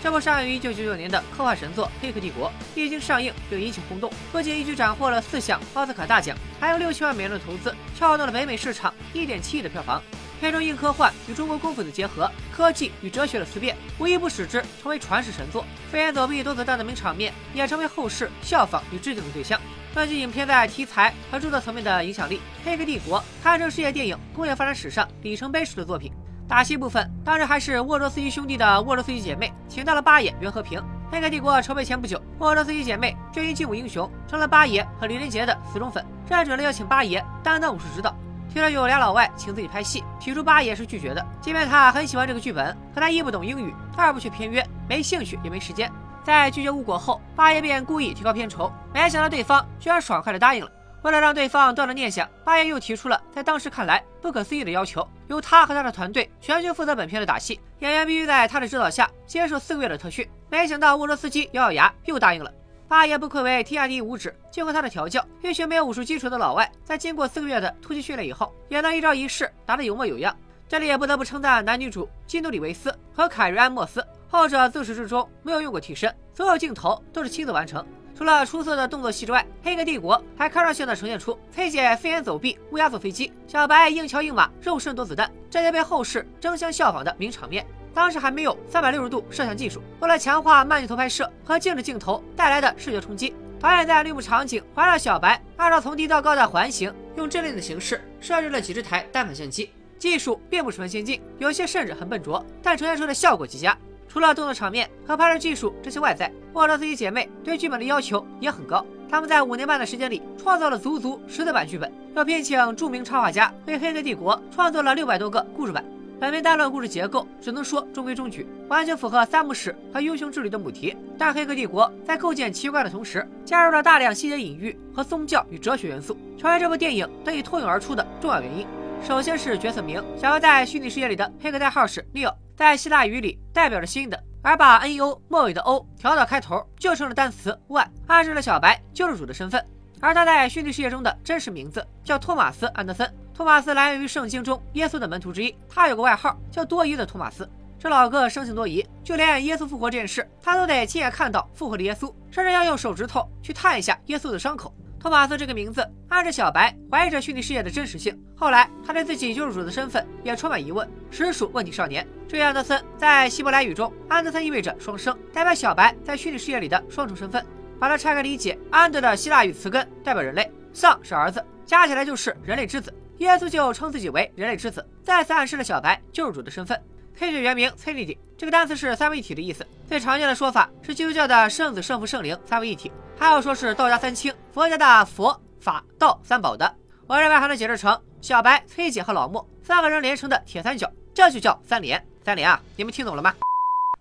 [0.00, 10.00] 这部上映于1999年的科幻神作《黑客帝国》一经上映就引起轰动，不仅一举斩获了四项奥斯卡大奖，还有六千万美元的投资，撬动了北美市场1.7亿的票房。
[10.40, 15.64] 片中硬科幻与中国功夫的结合，科技与哲学的思辨，无一不使之成为传世神作。
[15.90, 19.60] 飞檐走壁多子弹的名场面，也成为后世效仿与致敬的对象。
[19.96, 26.12] 论及影片在题材和著作层面的影响力，《黑客帝国》堪称世界电影工业发展史上里程碑式的作品。
[26.48, 30.80] 打戏部分当然还是沃卓斯基兄弟的沃卓斯基姐妹，请到了八爷袁和平。
[31.12, 38.16] 《黑客帝国》筹备前不久，沃卓斯基姐妹就因劲舞英雄成了八爷和李连杰的死忠粉，认准了要请八爷担当武术指导。
[38.50, 41.26] 听说有俩老外请自己拍戏，提出八爷是拒绝的。
[41.38, 45.92] 即便他很喜欢这个剧本，可他一不懂英语，二不去片约，没兴趣也没时间。
[46.24, 50.70] 在拒绝无果后，八爷便故意提高片酬，没想到对方居然爽快的答应了。
[51.08, 60.28] 为了让对方断了念想，八爷又提出了在当时看来不可思议的要求：由他和他的团队全权负责本片的打戏，演员必须在他的指导下接受四个月的特训。
[60.50, 62.52] 没想到沃罗斯基咬咬牙又答应了。
[62.88, 70.36] 八爷不愧为天下第一武指，经过他的调教，一群没有武术基础的老外，在经过四个月的突击训练以后，也能一招一式打得有模有样。
[70.68, 77.82] 这里也不得不称赞男女主基努里维斯和凯瑞安莫斯，后者自始至终没有用过替身，所有镜头都是亲自完成。
[78.18, 87.64] 除了出色的动作戏之外，《黑客帝国》还开创性的呈现出崔姐飞檐走壁、乌鸦坐飞机，小白硬桥硬马、肉身躲子弹，这些被后世争相效仿的名场面。
[87.94, 99.70] 当时还没有三百六十度摄像技术，为了强化慢镜头拍摄和静止镜头带来的视觉冲击，导演在绿幕场景环绕小白，按照从低到高的环形，用阵列的形式设置了几十台单反相机。
[99.96, 103.78] 技术并不十分先进，有些甚至很笨拙，但呈现出的效果极佳。
[104.08, 108.84] 除了动作场面和拍摄技术这些外在，沃罗斯基姐妹对剧本的要求也很高。
[109.10, 115.84] 他们在五年半的时间里创造了足足十四版剧本，又聘请著名插画家为《黑客帝国》创作了六百多个故事版。
[116.20, 120.96] 本片单论故事结构，只能说中规中矩，完全符合三部史和英雄之旅的母题。
[121.16, 128.66] 但《黑客帝国》在构建奇怪的同时，加入了大量细节隐喻和宗教与哲学元素，成为这部电影得以脱颖而出的重要原因。
[129.02, 139.64] 首先是角色名，小白在虚拟世界里的黑客代号是 Neo，在希腊语里代表着新的，而把 N E O 末尾的 O 调到开头，就成了单词 One，暗示了小白救世主的身份。
[140.00, 143.12] 而他在虚拟世界中的真实名字叫托马斯·安德森。
[143.34, 147.48] 托马斯来源于圣经中耶稣的门徒之一，他有个外号叫多疑的托马斯。
[147.78, 154.74] 这老哥生性多疑，就连耶稣复活这件事，他都得亲眼看到复活的耶稣，甚至要用手指头去探一下耶稣的伤口。
[155.08, 158.14] 托马斯这个名字暗示小白怀疑着虚拟世界的真实性。
[158.36, 162.06] 后来他对自己救世主的身份也充满疑问，实属问题少年。
[162.28, 167.42] 至于安德森，在希伯来语中，安德森意味着双生，代表小白在虚拟世界里的双重身份。
[167.80, 172.92] 把它拆开理解，安德的希腊语词根代表人类，丧是儿子，加起来就是人类之子。
[173.16, 176.78] 耶稣就称自己为人类之子，再次暗示了小白救世主的身份。
[177.18, 179.66] 黑血原名 Trinity，这个单词是三位一体的意思。
[179.88, 186.72] 最常见的说法是基督教的圣子、圣父、圣灵三位一体，还有说是道家三清，佛家的佛法道三宝的。
[187.08, 192.00] 我认为还能解释成小白、崔姐和老莫三个人连成的铁三角，这就叫三连。
[192.24, 193.34] 三连啊，你们听懂了吗？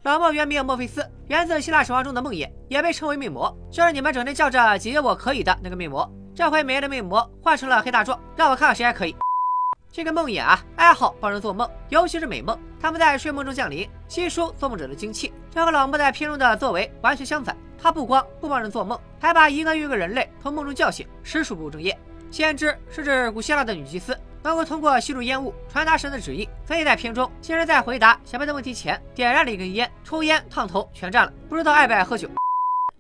[0.04, 6.08] 老莫原名墨菲斯，源自希腊神话中的梦魇，也被称为魅魔，就是你们整天叫着姐姐我可以的那个魅魔。
[6.36, 9.16] 这回美颜的魅魔换成了黑大壮，让我看看谁还可以。
[9.92, 12.58] 这个梦魇啊，爱好帮人做梦，尤其是美梦。
[12.80, 15.34] 他们在睡梦中降临，吸收做梦者的精气。
[15.50, 17.58] 这和老莫在片中的作为完全相反。
[17.80, 21.98] 他不光不帮人做梦，还把一个又一个人类从梦中叫醒，实属不务正业。
[22.30, 26.48] 先知是指古希腊的女祭司，能够通过吸入烟雾传达神的旨意。
[26.66, 31.34] 所以在片中，先知在回答小白的问题前，点燃了一根烟，抽烟烫头全占了。
[31.50, 32.30] 不知道爱不爱喝酒。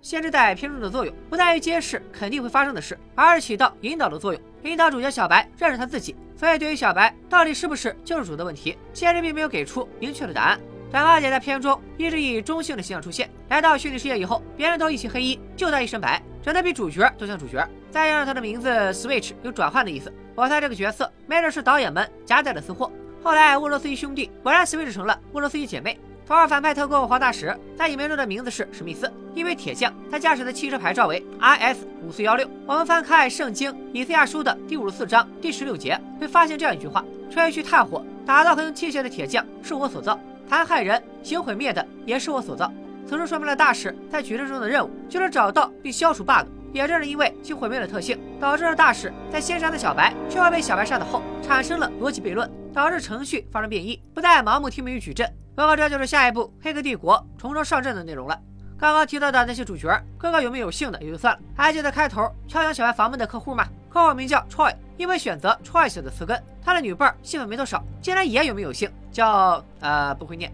[0.01, 6.15] 先知在片中的作用不在于揭示肯定会发生的事，而是起到引导的作用，引导主角小白认识他自己。
[6.35, 10.59] 所以对于小白到底是不是救世主的问题，先知并没有给出明确的答案。
[10.91, 17.67] 短发姐在片中一直以中性的形象出现，来到虚拟世界以后，别人都一袭黑衣，就她一身白，整得比主角都像主角。
[17.89, 22.91] 再加上她的名字 Switch 有转换的意思，我猜这个角色没准是导演们夹带的私货。
[23.23, 25.99] 后来沃罗斯基兄弟果然 Switch 成了沃罗斯基姐妹。
[26.27, 32.45] 头号反派特工黄大使在影片中的名字是史密斯，一位铁匠，他驾驶的汽车牌照为 RS 五四幺六。
[32.65, 37.01] 我们翻开圣经以赛亚书的第五十四章第十六节，会发现这样一句话：
[37.31, 40.19] 吹嘘炭火打造和用器械的铁匠是我所造，
[40.49, 42.69] 残害人行毁灭的也是我所造。
[43.07, 55.25] 此处说明了大使在矩阵中的任务就是找到并消除 bug，也正是因为其毁灭的特性，导致了大使在先杀的小白，却又被小白杀的后，产生了逻辑悖论，导致程序发生变异，不再盲目听命于矩阵。
[55.57, 58.39] 哥哥，这就是下一部《黑客帝国》重装上阵的内容了。
[58.77, 63.65] 刚刚提到的那些主角，哥哥有没有姓的也就算了，还记得开头敲响小白房门的客户吗？
[63.89, 70.53] 客户名叫 Troy，因为选择 Troy 写的词根，他的女伴戏份没多少，竟然也有没有姓，叫呃不会念。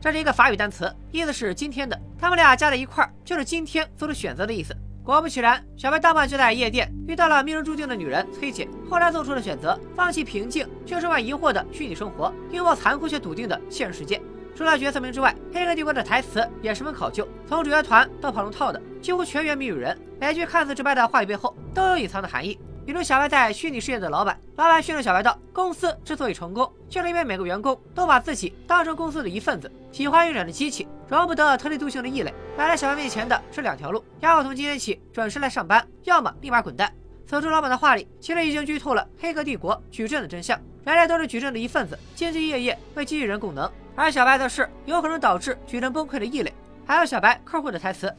[0.00, 2.00] 这是一个法语单词，意思是今天的。
[2.18, 4.74] 他们俩加在一块儿，就是今天做出选择的意思。
[5.06, 8.68] 果不其然，小白当晚就在夜店遇到了命中注定的女人崔姐。
[8.90, 14.20] 后来做出了选择，放弃平静却充满疑惑的虚拟生活，拥抱残酷却笃定的现实世界。
[14.52, 19.96] 除了角色名之外，《黑客帝国》的台词也十分考究，从主角团到跑龙套的，几乎全员谜语人。
[20.18, 22.58] 每句看似直白的话语背后，都有隐藏的含义。
[22.86, 32.32] 比如小白在虚拟世界的老板，老板训练小白道：公司之所以成功，就是因为每个员工都把自己当成公司的一份子，喜欢运转的机器，容不得特立独行的异类。
[32.56, 36.92] 摆在小白面前的是两条路：要么从今天起准时来上班，要么立马滚蛋。
[37.26, 43.68] 此处老板的话里，其实已经剧透了黑客帝国矩阵的真相：人类都是矩阵的一份子，兢兢业业为机器人供能。
[43.96, 46.54] 而小白则是有可能导致矩阵崩溃的异类。
[46.86, 48.14] 还有小白客户的台词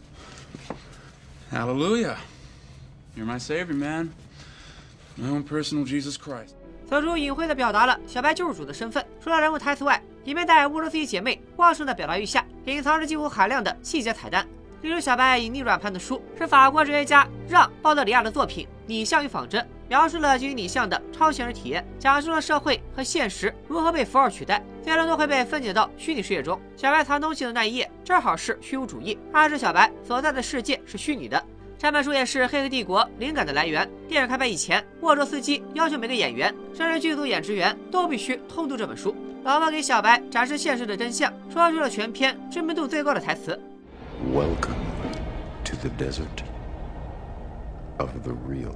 [1.54, 2.16] ：Hallelujah,
[3.16, 4.10] you're my savior, man.
[5.20, 6.52] My own personal Jesus Christ。
[6.88, 9.06] 此处隐晦地表达了小白救世主的身份。
[9.22, 14.48] 除了人物台词外，里面在乌罗斯姐妹旺盛的表达欲下，隐藏着几乎海量的细节彩蛋。
[14.82, 19.60] 例如，小白隐匿软盘的书是法国哲学家让·鲍德里亚的作品《拟像与仿真》，
[19.90, 26.62] 描述了基于拟像的超现实体验，讲述了社会和现实如何被符号取代，最终都会被分解到虚拟世界中。
[26.76, 31.44] 小白藏东西的那一页，正好是虚无主义，暗示小白所在的世界是虚拟的。
[31.80, 33.88] 这本书也是《黑客帝国》灵感的来源。
[34.08, 39.16] 电影开拍以前，沃卓斯基要求每个演员，甚至剧组演职员都必须通读这本书。
[39.44, 43.62] 老莫给小白展示现实的真相，说出了全片知名度最高的台词
[44.34, 44.74] ：“Welcome
[45.66, 46.26] to the desert
[48.00, 48.74] of the real。”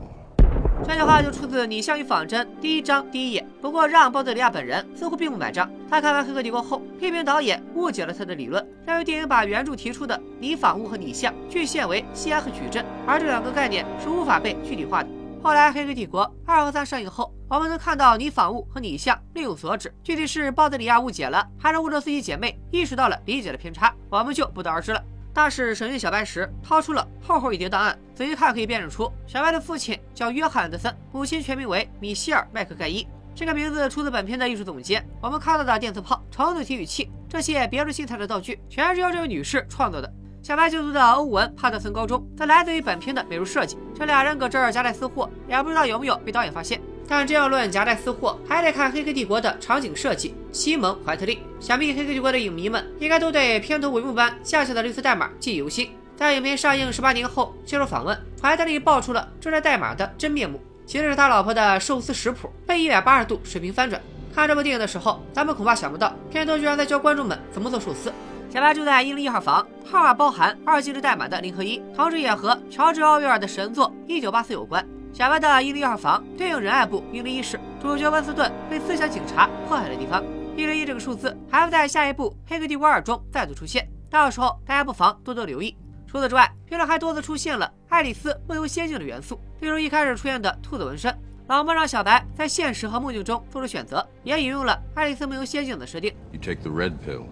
[0.83, 3.47] 这句话就出自《拟像与仿真》第一章第一页。
[3.61, 5.69] 不过，让·鲍德里亚本人似乎并不买账。
[5.89, 15.09] 他看完《黑客帝国》后，批评导演误解了他的理论，认为电影把原著提出的拟仿物和拟像具现为西安和矩阵，而这两个概念是无法被具体化的。
[15.43, 25.03] 后来，《黑客帝国》二和三上映后，我们能看到拟仿物和拟像另有所指，具体是鲍德里亚误解了，还是乌卓斯姐妹意识到了理解的偏差，我们就不得而知了。
[25.33, 33.07] 大使审讯小白时，掏出了厚厚一叠档案，仔细看可以辨认出小白的父亲叫约翰·德森，母亲全名为米歇尔·麦克盖伊。
[33.33, 35.07] 这个名字出自本片的艺术总监。
[35.21, 40.13] 我们看到的电磁炮、橙子提取器这些别出心裁的道具，全是由这位女士创作的。
[40.43, 43.77] 小白就读的欧文·帕特森高中，则来自于本片的美术设计。
[43.95, 46.81] 这俩人搁这儿夹带私货，也不知道有没有被导演发现。
[47.11, 50.33] 但真要论夹带私货，还得看《黑客帝国》的场景设计。
[50.53, 55.91] 西蒙·怀特利，想必《黑客帝国》的影迷们应该都对片头帷幕般下下的绿色代码记忆犹新。
[56.15, 64.01] 在影片上映十八年后接受访问，怀特利爆出了这段代码的真面目，其实是他老婆的寿司食谱被一百八十度水平翻转。
[64.33, 68.09] 看这部电影的时候，咱们恐怕想不到，片头居然在教观众们怎么做寿司。
[68.49, 74.87] 小白住在一零一号房，号码包含二进制代码的零和一，同时也和乔治·奥威尔的神作《一九八四》有关。
[75.13, 80.23] 小白的一零一号房对应仁爱部一零一室，主角温斯顿被思想警察迫害的地方。
[80.55, 85.75] 一零一这个数字还会在下一部《黑客帝国二》中再度出现，到时候大家不妨多多留意。
[86.07, 91.13] 除此之外，片中还多次出现了爱丽丝梦游仙境的元素，例如一开始出现的兔子纹身。
[91.47, 96.13] 老莫让小白在现实和梦境中做出选择，也引用了爱丽丝梦游仙境的设定。
[96.31, 97.25] You take the red pill,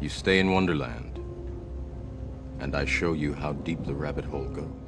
[0.00, 1.14] you stay in Wonderland,
[2.60, 4.85] and I show you how deep the rabbit hole goes.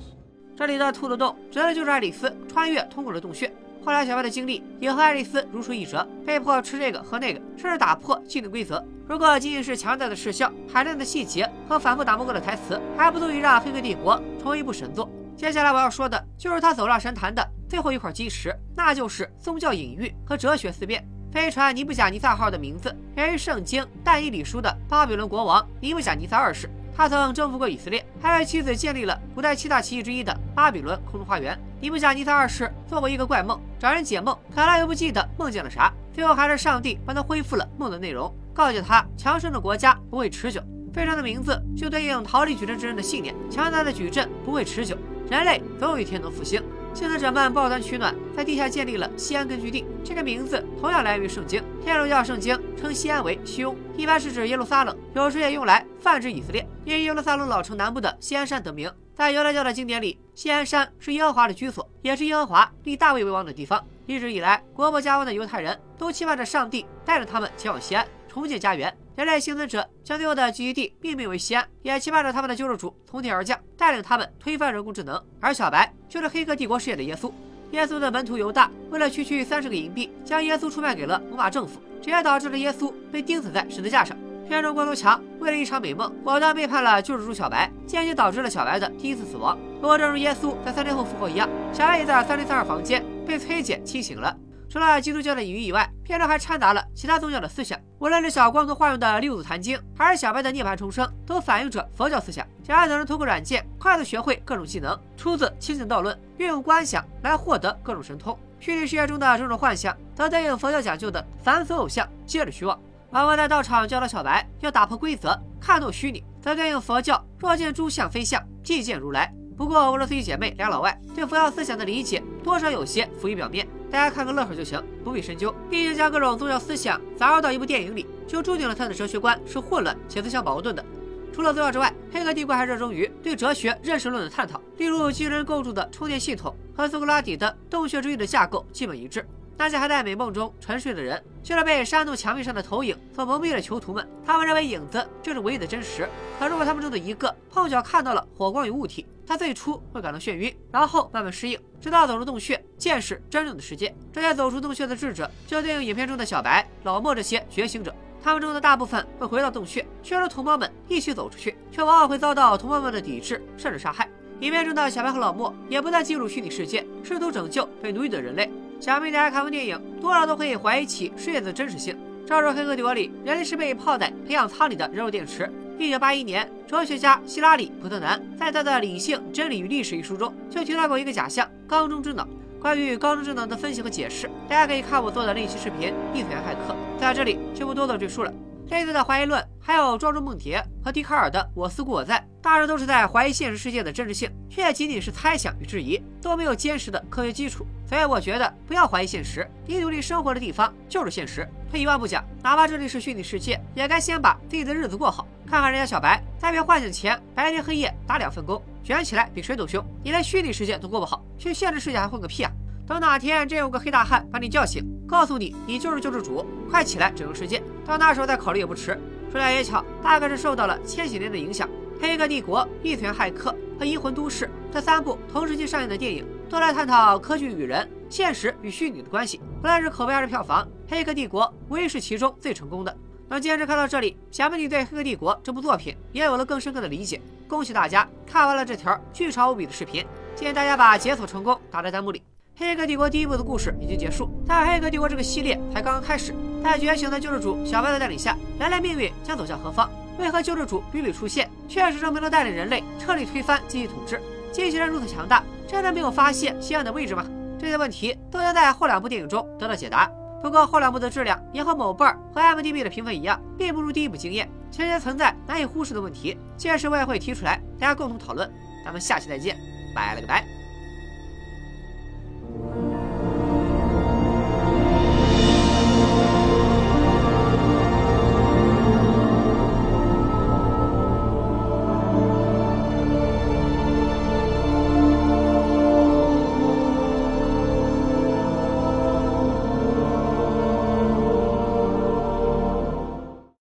[0.59, 3.49] 这里的兔子洞指的就是爱丽丝穿越通过的洞穴。
[3.85, 8.85] 后来小白的经历也和爱丽丝如出一辙，被迫吃这个喝那个，甚至打破既定规则。
[9.07, 15.09] 如果仅仅是强大的视效、海量的细节和反复打磨过的台词，还不足以让《黑客帝国》成为一部神作。
[15.37, 21.09] 接下来我要说的就是他走上神坛的最后一块基石，那就是宗教隐喻和哲学思辨。
[21.31, 26.69] 飞船尼布甲尼撒号的名字源于圣经但以理书的巴比伦国王尼布甲尼撒二世。
[26.99, 31.57] 他曾征服过以色列，还为妻子建立了古代七大奇迹之一的巴比伦空中花园。
[31.81, 35.93] 尼布甲尼撒二世做过一个怪梦，找人解梦，可他又不记得梦见了啥。
[36.13, 40.61] 最后还是上帝帮他恢复了梦的内容，告诫他强盛的国家不会持久。
[40.93, 44.99] 飞船的名字就对应逃离矩阵之人的信念：强大的矩阵不会持久，
[45.31, 46.61] 人类总有一天能复兴。
[46.99, 49.87] 幸存者们抱团取暖，在地下建立了西安根据地。
[50.03, 58.93] 这个名字同样来源于圣经，天主教圣经称西安为西雍，一般是指耶路撒冷，有时也用来泛指以色列，因耶路撒冷老城南部的西安山得名。
[59.15, 63.81] 在犹太教的经典里，西安山是耶和华的居所，也是耶和华立大卫为王的地方。
[64.07, 68.05] 一直以来，国破家亡的犹太人都期盼着上帝带着他们前往西安。
[68.29, 68.95] 重建家园。
[69.17, 75.21] 人类幸存者将最后的聚集地命名为西安，也期盼着他们的救世主从天而降，带领他们推翻人工智能。
[75.41, 77.33] 而小白就是黑客帝国世界的耶稣。
[77.73, 84.17] 耶稣的门徒犹大为了区区三十个银币，将耶稣出卖给了罗马政府，这也导致了耶稣被钉死在十字架上。
[84.49, 89.59] 片中光头强为了一场美梦，果断背叛了救世主小白，间接导致了小白的第一次死亡。
[89.81, 94.35] 不过，正如耶稣在三天后复活一样，小白也在三零三二房间被崔姐清醒了。
[94.69, 97.79] 除了基督教的隐喻以外，片中还掺杂了其他宗教的思想。
[97.99, 102.47] 无论是小光头化用的六祖坛经，还是小白的涅槃重生，都反映着佛教思想。
[102.63, 108.39] 小白等人通过软件快速学会各种技能，出自《清醒道论》，运用观想来获得各种神通。
[108.61, 112.79] 虚拟世界中的种种幻象，则对应佛教讲究的凡俗偶像，皆是虚妄。
[113.11, 119.33] 王王在道场教导小白要打破规则，看透虚拟，则对应佛教若见诸相非相，即见如来。
[119.57, 125.55] 不过，俄罗斯一姐妹俩老外对佛教思想的理解多少有些浮于表面，大家看个乐呵就行，不必深究。
[125.71, 130.85] 毕竟将各种宗教思想杂糅到一部电影里，就注定了他的哲学观是混乱且自相矛盾的。
[131.33, 139.25] 除了宗教之外，黑客帝国还热衷于对哲学认识论的探讨，例如巨人构筑的充电系统和苏格拉底的洞穴之域的架构基本一致。
[139.57, 144.09] 那些还在美梦中沉睡的人，就是被山洞墙壁上的投影所蒙蔽的囚徒们。
[144.25, 146.09] 他们认为影子就是唯一的真实。
[146.39, 153.95] 可如果他们中的一个碰巧看到了火光与物体，他最初会感到眩晕，然后慢慢适应，直到走出洞穴，见识真正的世界。
[154.13, 157.95] 这些走出洞穴的智者，就对应影片中的小白、老莫这些觉醒者。
[158.23, 164.09] 他们中的大部分会回到洞穴，劝说同胞们一起走出去，却往往会遭到同胞们的抵制，甚至杀害。
[164.41, 168.51] 影片中的小白和老莫也不再进入虚拟世界，试图拯救被奴役的人类。
[168.81, 171.97] 想必大家看完电影，多少都会怀疑起世界的真实性。
[172.27, 175.51] 照着《黑客帝国》里，人类是被泡在培养舱里的人肉电池。
[175.79, 182.27] 一九八一年，哲学家希拉里·普特南在他的《理性、真理与历史》一书中就提到过一个假象——缸中之脑。
[182.61, 186.75] 关于缸中之脑的分析和解释，大家可以看我做的另一期视频《异次元骇客》。
[187.01, 188.35] 在这里就不多做赘述了。
[188.71, 197.65] 类似的怀疑论还有庄周梦蝶和笛卡尔的“我思故我在”，大致都是在怀疑现实世界的真实性，却仅仅是猜想与质疑，都没有坚实的科学基础。
[197.89, 201.49] 所以我觉得不要怀疑现实，你努力生活的地方就是现实。
[201.71, 205.27] 退一万步讲，哪怕这里是虚拟世界，也该先把自己的日子过好。
[205.49, 209.83] 看看人家小白，在被唤醒前白天黑夜打两份工，卷起来比谁都凶。
[210.05, 212.53] 你连虚拟世界都过不好，去现实世界还混个屁啊！
[212.87, 219.01] 等哪天真有个黑大汉把你叫醒，告诉你你就是救世主，快起来拯救世界，到那时候再考虑也不迟。
[219.33, 221.67] 说来也巧，大概是受到了千禧年的影响，
[221.99, 229.41] 《黑客帝国》《异次元骇客》和《银魂都市》这三部同时期上映的电影，都来探讨科技与人、现实与虚拟的关系。
[229.63, 232.95] 不论是口碑还是票房，《黑客帝国》无疑是其中最成功的。
[233.31, 237.21] 那坚持看到这里，想必你对《黑客帝国》这部作品也有了更深刻的理解。
[237.47, 240.05] 恭喜大家看完了这条巨长无比的视频，
[240.35, 242.23] 建议大家把解锁成功打在弹幕里。
[242.57, 246.35] 黑客帝国第一部的故事已经结束，但黑客帝国这个系列才刚刚开始。
[246.65, 249.91] 在觉醒的救世主小白的带领下，人类命运将走向何方？
[250.19, 254.21] 为何救世主屡屡出现，确实证明了带领人类彻底推翻机器统治？
[254.51, 257.25] 机器人如此强大，真的没有发现西安的位置吗？
[257.61, 260.11] 这些问题都将在后两部电影中得到解答。
[260.43, 266.39] 不过后两部的质量也和某瓣和 M D B 的评分一样，并不如第一部惊艳，情节存在难以忽视的问题。
[266.57, 268.51] 届时我也会提出来，大家共同讨论。
[268.85, 269.57] 咱们下期再见，
[269.95, 270.58] 拜了个拜。